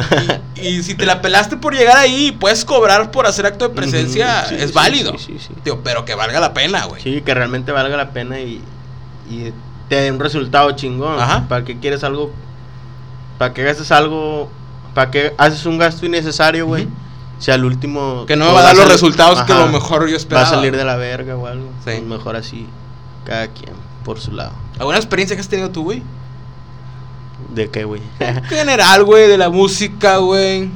y- 0.60 0.68
y 0.68 0.82
si 0.82 0.94
te 0.96 1.06
la 1.06 1.22
pelaste 1.22 1.56
por 1.56 1.74
llegar 1.74 1.96
ahí 1.96 2.26
y 2.26 2.32
puedes 2.32 2.62
cobrar 2.66 3.10
por 3.10 3.26
hacer 3.26 3.46
acto 3.46 3.66
de 3.68 3.74
presencia, 3.74 4.44
sí, 4.46 4.56
es 4.58 4.66
sí, 4.68 4.72
válido. 4.74 5.16
sí, 5.16 5.36
sí, 5.38 5.46
sí. 5.48 5.54
Digo, 5.64 5.80
pero 5.82 6.04
que 6.04 6.14
valga 6.14 6.40
la 6.40 6.52
pena, 6.52 6.84
güey. 6.84 7.00
Sí, 7.02 7.22
que 7.22 7.32
realmente 7.32 7.72
valga 7.72 7.96
la 7.96 8.10
pena 8.10 8.38
y, 8.38 8.60
y 9.30 9.50
te 9.88 9.96
dé 10.02 10.12
un 10.12 10.20
resultado 10.20 10.70
chingón. 10.72 11.18
Ajá. 11.18 11.46
¿Para 11.48 11.64
qué 11.64 11.78
quieres 11.78 12.04
algo? 12.04 12.34
¿Para 13.38 13.54
qué 13.54 13.62
gastes 13.64 13.90
algo? 13.92 14.50
¿Para 14.94 15.10
qué 15.10 15.34
haces 15.38 15.64
un 15.66 15.78
gasto 15.78 16.04
innecesario, 16.06 16.66
güey? 16.66 16.84
Ujú. 16.84 16.92
Si 17.38 17.50
al 17.52 17.64
último... 17.64 18.24
Que 18.26 18.34
no 18.36 18.46
pues, 18.46 18.50
me 18.50 18.54
va 18.54 18.60
a 18.60 18.74
dar 18.74 18.76
los 18.76 18.88
resultados 18.92 19.42
que 19.44 19.52
Ajá. 19.52 19.62
a 19.62 19.66
lo 19.66 19.72
mejor 19.72 20.06
yo 20.06 20.12
Va 20.12 20.16
esperaba. 20.16 20.46
a 20.46 20.50
salir 20.50 20.76
de 20.76 20.84
la 20.84 20.96
verga 20.96 21.36
o 21.36 21.46
algo. 21.46 21.66
Sí. 21.78 21.84
Pues 21.84 22.02
mejor 22.02 22.34
así, 22.36 22.66
cada 23.24 23.46
quien 23.48 23.72
por 24.04 24.18
su 24.20 24.32
lado. 24.32 24.52
¿Alguna 24.78 24.96
experiencia 24.98 25.36
que 25.36 25.40
has 25.40 25.48
tenido 25.48 25.70
tú, 25.70 25.84
güey? 25.84 26.02
¿De 27.54 27.70
qué, 27.70 27.84
güey? 27.84 28.02
En 28.18 28.42
general, 28.44 29.04
güey, 29.04 29.28
de 29.28 29.38
la 29.38 29.50
música, 29.50 30.16
güey. 30.16 30.68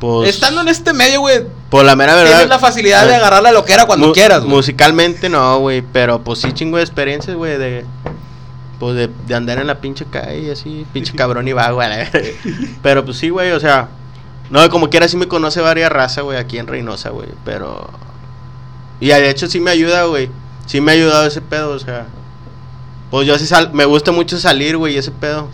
pues... 0.00 0.30
Estando 0.30 0.62
en 0.62 0.68
este 0.68 0.92
medio, 0.94 1.20
güey, 1.20 1.42
Por 1.68 1.84
la 1.84 1.94
mera 1.94 2.14
verdad... 2.14 2.30
tienes 2.30 2.48
la 2.48 2.58
facilidad 2.58 3.06
de 3.06 3.12
eh, 3.12 3.16
agarrar 3.16 3.42
la 3.42 3.52
loquera 3.52 3.84
cuando 3.86 4.08
mu- 4.08 4.12
quieras, 4.12 4.40
güey. 4.40 4.50
Musicalmente 4.56 5.28
no, 5.28 5.58
güey, 5.58 5.82
pero 5.82 6.22
pues 6.22 6.40
sí 6.40 6.52
chingo 6.52 6.78
de 6.78 6.82
experiencias, 6.82 7.36
güey, 7.36 7.58
de... 7.58 7.84
Pues 8.82 8.96
de, 8.96 9.08
de 9.28 9.34
andar 9.36 9.60
en 9.60 9.68
la 9.68 9.80
pinche 9.80 10.06
calle 10.06 10.50
así, 10.50 10.84
pinche 10.92 11.14
cabrón 11.14 11.46
y 11.46 11.52
vago, 11.52 11.78
verga. 11.78 12.10
Pero 12.82 13.04
pues 13.04 13.16
sí, 13.16 13.28
güey, 13.28 13.52
o 13.52 13.60
sea... 13.60 13.90
No, 14.50 14.68
como 14.70 14.90
quiera 14.90 15.06
sí 15.06 15.16
me 15.16 15.28
conoce 15.28 15.60
varias 15.60 15.92
razas, 15.92 16.24
güey, 16.24 16.36
aquí 16.36 16.58
en 16.58 16.66
Reynosa, 16.66 17.10
güey, 17.10 17.28
pero... 17.44 17.88
Y 18.98 19.06
de 19.06 19.30
hecho 19.30 19.46
sí 19.46 19.60
me 19.60 19.70
ayuda, 19.70 20.06
güey. 20.06 20.30
Sí 20.66 20.80
me 20.80 20.90
ha 20.90 20.94
ayudado 20.96 21.24
ese 21.24 21.40
pedo, 21.40 21.70
o 21.70 21.78
sea... 21.78 22.06
Pues 23.12 23.24
yo 23.24 23.38
sí 23.38 23.46
sal... 23.46 23.70
me 23.72 23.84
gusta 23.84 24.10
mucho 24.10 24.36
salir, 24.36 24.76
güey, 24.76 24.96
ese 24.96 25.12
pedo. 25.12 25.46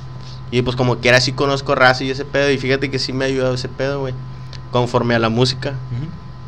Y 0.51 0.63
pues 0.63 0.75
como 0.75 0.97
quiera 0.97 1.21
sí 1.21 1.33
conozco 1.33 1.75
raza 1.75 2.05
y 2.05 2.11
ese 2.11 2.25
pedo. 2.25 2.51
Y 2.51 2.57
fíjate 2.57 2.91
que 2.91 2.99
sí 2.99 3.13
me 3.13 3.27
ha 3.27 3.29
ayudado 3.29 3.53
ese 3.53 3.69
pedo, 3.69 4.01
güey. 4.01 4.15
Conforme 4.71 5.15
a 5.15 5.19
la 5.19 5.29
música. 5.29 5.75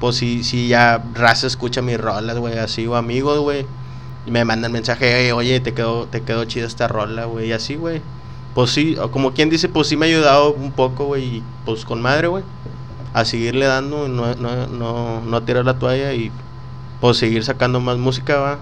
Pues 0.01 0.16
sí, 0.16 0.43
sí, 0.45 0.69
ya 0.69 1.05
raza 1.12 1.47
escucha 1.47 1.83
mis 1.83 2.01
rolas, 2.01 2.38
güey, 2.38 2.57
así, 2.57 2.87
o 2.87 2.97
amigos, 2.97 3.38
güey. 3.40 3.66
Y 4.26 4.30
me 4.30 4.44
mandan 4.44 4.72
mensaje, 4.72 5.24
"Ey, 5.26 5.33
oye, 5.33 5.61
te 5.61 5.72
quedó, 5.74 6.06
te 6.06 6.22
quedó 6.22 6.44
chida 6.44 6.66
esta 6.66 6.88
rola, 6.88 7.24
güey, 7.24 7.48
y 7.48 7.52
así, 7.52 7.74
güey. 7.76 8.02
Pues 8.54 8.70
sí, 8.70 8.96
o 9.00 9.11
como 9.11 9.33
quien 9.33 9.48
dice, 9.48 9.68
pues 9.68 9.88
sí 9.88 9.96
me 9.96 10.06
ha 10.06 10.09
ayudado 10.09 10.52
un 10.52 10.72
poco, 10.72 11.06
güey, 11.06 11.24
y 11.37 11.42
pues 11.64 11.85
con 11.85 12.02
madre, 12.02 12.28
güey. 12.28 12.44
A 13.14 13.24
seguirle 13.24 13.66
dando, 13.66 14.09
no, 14.09 14.35
no, 14.35 14.66
no, 14.66 15.20
no 15.20 15.42
tirar 15.42 15.64
la 15.64 15.78
toalla 15.78 16.12
y 16.12 16.30
pues 17.00 17.16
seguir 17.16 17.44
sacando 17.44 17.80
más 17.80 17.96
música, 17.96 18.38
va. 18.38 18.59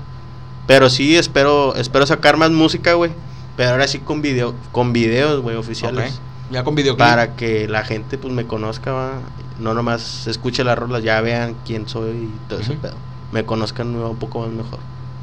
Pero 0.67 0.91
sí, 0.91 1.17
espero, 1.17 1.75
espero 1.75 2.07
sacar 2.07 2.37
más 2.37 2.51
música, 2.51 2.95
güey. 2.95 3.11
Pero 3.57 3.71
ahora 3.71 3.89
sí 3.89 3.99
con 3.99 4.23
video, 4.23 4.55
con 4.71 4.93
videos, 4.93 5.41
güey, 5.41 5.57
oficiales. 5.57 6.21
Ya 6.51 6.63
con 6.65 6.75
videoclip. 6.75 6.99
Para 6.99 7.35
que 7.37 7.67
la 7.69 7.85
gente 7.85 8.17
pues 8.17 8.33
me 8.33 8.47
conozca, 8.47 8.93
va. 8.93 9.13
No 9.59 9.75
nomás 9.75 10.27
escuche 10.27 10.63
las 10.65 10.79
rolas, 10.79 11.03
ya 11.03 11.21
vean 11.21 11.57
quién 11.67 11.89
soy 11.89 12.11
y 12.11 12.31
todo 12.49 12.61
ese 12.61 12.75
pedo. 12.75 12.95
Me 13.33 13.45
conozcan 13.45 13.95
un 13.97 14.17
poco 14.17 14.41
más 14.41 14.51
mejor. 14.51 14.79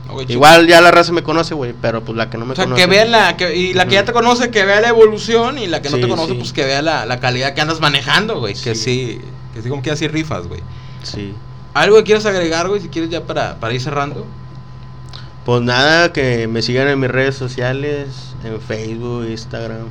Chido. 0.07 0.33
Igual 0.33 0.67
ya 0.67 0.81
la 0.81 0.91
raza 0.91 1.11
me 1.11 1.23
conoce, 1.23 1.53
güey, 1.55 1.73
pero 1.81 2.03
pues 2.03 2.17
la 2.17 2.29
que 2.29 2.37
no 2.37 2.45
me 2.45 2.53
O 2.53 2.55
sea, 2.55 2.65
conoce. 2.65 2.81
que 2.81 2.87
vea 2.87 3.05
la. 3.05 3.35
Que, 3.37 3.55
y 3.55 3.73
la 3.73 3.85
que 3.85 3.95
ya 3.95 4.05
te 4.05 4.13
conoce, 4.13 4.51
que 4.51 4.63
vea 4.65 4.79
la 4.81 4.89
evolución. 4.89 5.57
Y 5.57 5.67
la 5.67 5.81
que 5.81 5.89
no 5.89 5.95
Sí, 5.97 6.01
te 6.03 6.07
conoce, 6.07 6.31
sí. 6.33 6.37
pues 6.37 6.53
que 6.53 6.63
vea 6.65 6.81
la, 6.81 7.05
la 7.05 7.19
calidad 7.19 7.53
que 7.53 7.61
andas 7.61 7.79
manejando, 7.81 8.39
güey. 8.39 8.53
Que 8.53 8.75
Sí. 8.75 9.19
sí. 9.19 9.21
Que 9.53 9.61
sí, 9.61 9.69
como 9.69 9.81
que 9.81 9.91
así 9.91 10.07
rifas, 10.07 10.47
güey. 10.47 10.61
Sí. 11.03 11.33
¿Algo 11.73 11.97
que 11.97 12.03
quieras 12.03 12.25
agregar, 12.25 12.67
güey? 12.69 12.81
Si 12.81 12.87
quieres 12.89 13.09
ya 13.09 13.23
para, 13.25 13.59
para 13.59 13.73
ir 13.73 13.81
cerrando. 13.81 14.25
Pues 15.45 15.61
nada, 15.61 16.11
que 16.13 16.47
me 16.47 16.61
sigan 16.61 16.87
en 16.87 16.99
mis 16.99 17.09
redes 17.11 17.35
sociales, 17.35 18.33
en 18.43 18.59
Facebook, 18.61 19.25
Instagram, 19.29 19.87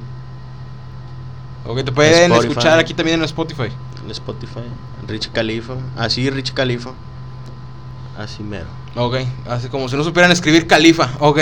O 1.67 1.75
que 1.75 1.85
te 1.85 1.93
pueden 1.93 2.33
Spotify. 2.33 2.49
escuchar 2.51 2.79
aquí 2.79 2.93
también 2.95 3.19
en 3.21 3.25
Spotify. 3.25 3.69
en 4.05 4.11
Spotify, 4.11 4.61
Rich 5.07 5.31
Califa. 5.33 5.75
Así, 5.97 6.29
Rich 6.29 6.53
Califa. 6.55 6.91
Así 8.19 8.43
mero. 8.43 8.67
Ok. 8.97 9.17
Así 9.49 9.69
como 9.69 9.89
si 9.89 9.97
no 9.97 10.05
supieran 10.05 10.31
escribir 10.31 10.67
califa. 10.67 11.11
Ok. 11.21 11.41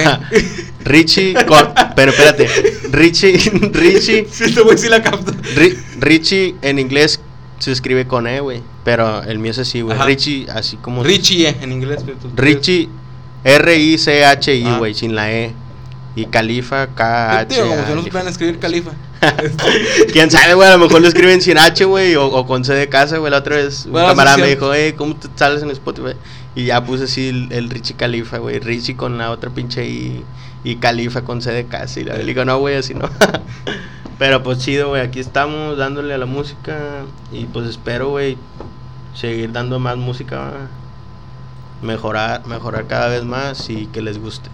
Richie 0.85 1.35
con... 1.47 1.69
Pero 1.95 2.11
espérate. 2.13 2.49
Richie... 2.91 3.37
Richie... 3.73 4.27
sí, 4.31 4.45
este 4.45 4.61
güey 4.63 4.79
sí 4.79 4.89
la 4.89 5.03
capta. 5.03 5.33
Ri- 5.33 5.77
Richie 5.99 6.55
en 6.63 6.79
inglés 6.79 7.21
se 7.59 7.73
escribe 7.73 8.07
con 8.07 8.27
E, 8.27 8.41
güey. 8.41 8.63
Pero 8.85 9.23
el 9.23 9.39
mío 9.39 9.53
es 9.53 9.59
así, 9.59 9.81
güey. 9.83 9.97
Richie, 10.05 10.47
así 10.51 10.77
como. 10.79 11.05
Richie, 11.05 11.49
eh, 11.49 11.57
en 11.61 11.71
inglés. 11.73 12.03
pero 12.05 12.17
Richie, 12.35 12.89
R-I-C-H-I, 13.45 14.65
Ah. 14.67 14.79
güey, 14.79 14.95
sin 14.95 15.15
la 15.15 15.31
E. 15.33 15.55
Y 16.15 16.27
Califa, 16.27 16.85
Sí, 16.87 16.91
K-H. 16.95 17.55
tío, 17.55 17.67
como 17.69 17.87
si 17.87 17.93
no 17.95 18.03
supieran 18.03 18.29
escribir 18.29 18.59
califa. 18.59 18.91
Quién 20.13 20.31
sabe, 20.31 20.53
güey, 20.55 20.69
a 20.69 20.73
lo 20.77 20.85
mejor 20.85 21.01
lo 21.01 21.09
escriben 21.09 21.41
sin 21.41 21.57
H, 21.57 21.85
güey, 21.87 22.17
o, 22.17 22.27
o 22.27 22.47
con 22.47 22.65
C 22.67 22.75
de 22.75 22.89
casa, 22.89 23.17
güey. 23.19 23.31
La 23.31 23.39
otra 23.39 23.57
vez 23.57 23.87
un 23.87 23.93
Bueno, 23.93 24.09
camarada 24.09 24.37
me 24.37 24.49
dijo, 24.49 24.75
eh, 24.75 24.95
¿cómo 24.95 25.17
te 25.17 25.29
sales 25.37 25.63
en 25.63 25.71
Spotify? 25.71 26.15
Y 26.55 26.67
ya 26.67 26.85
puse 26.85 27.05
así 27.05 27.29
el, 27.29 27.53
el 27.53 27.71
Richie 27.71 27.95
Califa, 27.95 28.39
güey. 28.39 28.59
Richie 28.59 28.97
con 28.97 29.19
la 29.19 29.31
otra 29.31 29.51
pinche 29.51 29.87
I 29.89 30.25
y 30.65 30.77
Califa 30.77 31.23
con 31.23 31.41
C 31.43 31.51
de 31.53 31.67
casa. 31.67 32.01
Y 32.01 32.05
le 32.05 32.25
digo, 32.25 32.45
no, 32.45 32.59
güey, 32.59 32.77
así 32.77 32.95
no. 32.95 33.09
Pero 34.19 34.43
pues 34.43 34.59
chido, 34.59 34.91
güey, 34.91 35.03
aquí 35.03 35.19
estamos 35.19 35.77
dándole 35.77 36.15
a 36.15 36.19
la 36.19 36.27
música. 36.27 37.05
Y 37.33 37.47
pues 37.47 37.67
espero, 37.69 38.11
güey, 38.11 38.37
seguir 39.15 39.53
dando 39.53 39.79
más 39.79 39.97
música. 39.97 40.53
Mejorar, 41.81 42.47
mejorar 42.47 42.87
cada 42.87 43.09
vez 43.09 43.25
más 43.25 43.69
y 43.69 43.87
que 43.87 44.03
les 44.03 44.19
guste. 44.19 44.49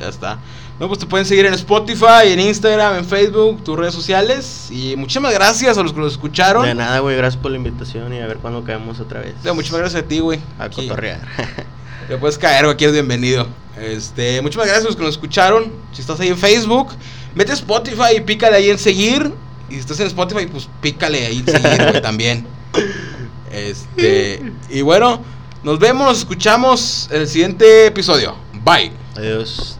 Ya 0.00 0.08
está. 0.08 0.38
No, 0.78 0.88
pues 0.88 0.98
te 0.98 1.04
pueden 1.04 1.26
seguir 1.26 1.44
en 1.44 1.52
Spotify, 1.52 2.24
en 2.24 2.40
Instagram, 2.40 2.96
en 2.96 3.04
Facebook, 3.04 3.62
tus 3.62 3.78
redes 3.78 3.92
sociales. 3.94 4.68
Y 4.70 4.96
muchísimas 4.96 5.34
gracias 5.34 5.76
a 5.76 5.82
los 5.82 5.92
que 5.92 6.00
lo 6.00 6.06
escucharon. 6.06 6.64
De 6.64 6.74
nada, 6.74 7.00
güey, 7.00 7.18
gracias 7.18 7.40
por 7.40 7.50
la 7.50 7.58
invitación 7.58 8.14
y 8.14 8.20
a 8.20 8.26
ver 8.26 8.38
cuándo 8.38 8.64
caemos 8.64 8.98
otra 8.98 9.20
vez. 9.20 9.34
No, 9.44 9.54
muchísimas 9.54 9.82
gracias 9.82 10.02
a 10.02 10.08
ti, 10.08 10.20
güey. 10.20 10.40
A 10.58 10.64
Aquí. 10.64 10.88
cotorrear. 10.88 11.20
Te 12.08 12.16
puedes 12.16 12.38
caer, 12.38 12.64
güey, 12.64 12.74
aquí 12.74 12.86
es 12.86 12.92
bienvenido. 12.92 13.46
Este, 13.78 14.40
muchísimas 14.40 14.68
gracias 14.68 14.86
a 14.86 14.88
los 14.88 14.96
que 14.96 15.02
nos 15.02 15.12
escucharon. 15.12 15.70
Si 15.92 16.00
estás 16.00 16.18
ahí 16.18 16.28
en 16.28 16.38
Facebook, 16.38 16.88
vete 17.34 17.52
a 17.52 17.54
Spotify 17.54 18.16
y 18.16 18.20
pícale 18.22 18.56
ahí 18.56 18.70
en 18.70 18.78
seguir. 18.78 19.30
Y 19.68 19.74
si 19.74 19.80
estás 19.80 20.00
en 20.00 20.06
Spotify, 20.06 20.46
pues 20.46 20.66
pícale 20.80 21.26
ahí 21.26 21.44
en 21.46 21.46
seguir, 21.46 21.90
güey, 21.90 22.02
también. 22.02 22.46
Este, 23.52 24.42
y 24.70 24.80
bueno, 24.80 25.22
nos 25.62 25.78
vemos, 25.78 26.06
nos 26.06 26.18
escuchamos 26.20 27.06
en 27.12 27.20
el 27.20 27.28
siguiente 27.28 27.86
episodio. 27.86 28.34
Bye. 28.64 28.92
Adiós. 29.14 29.76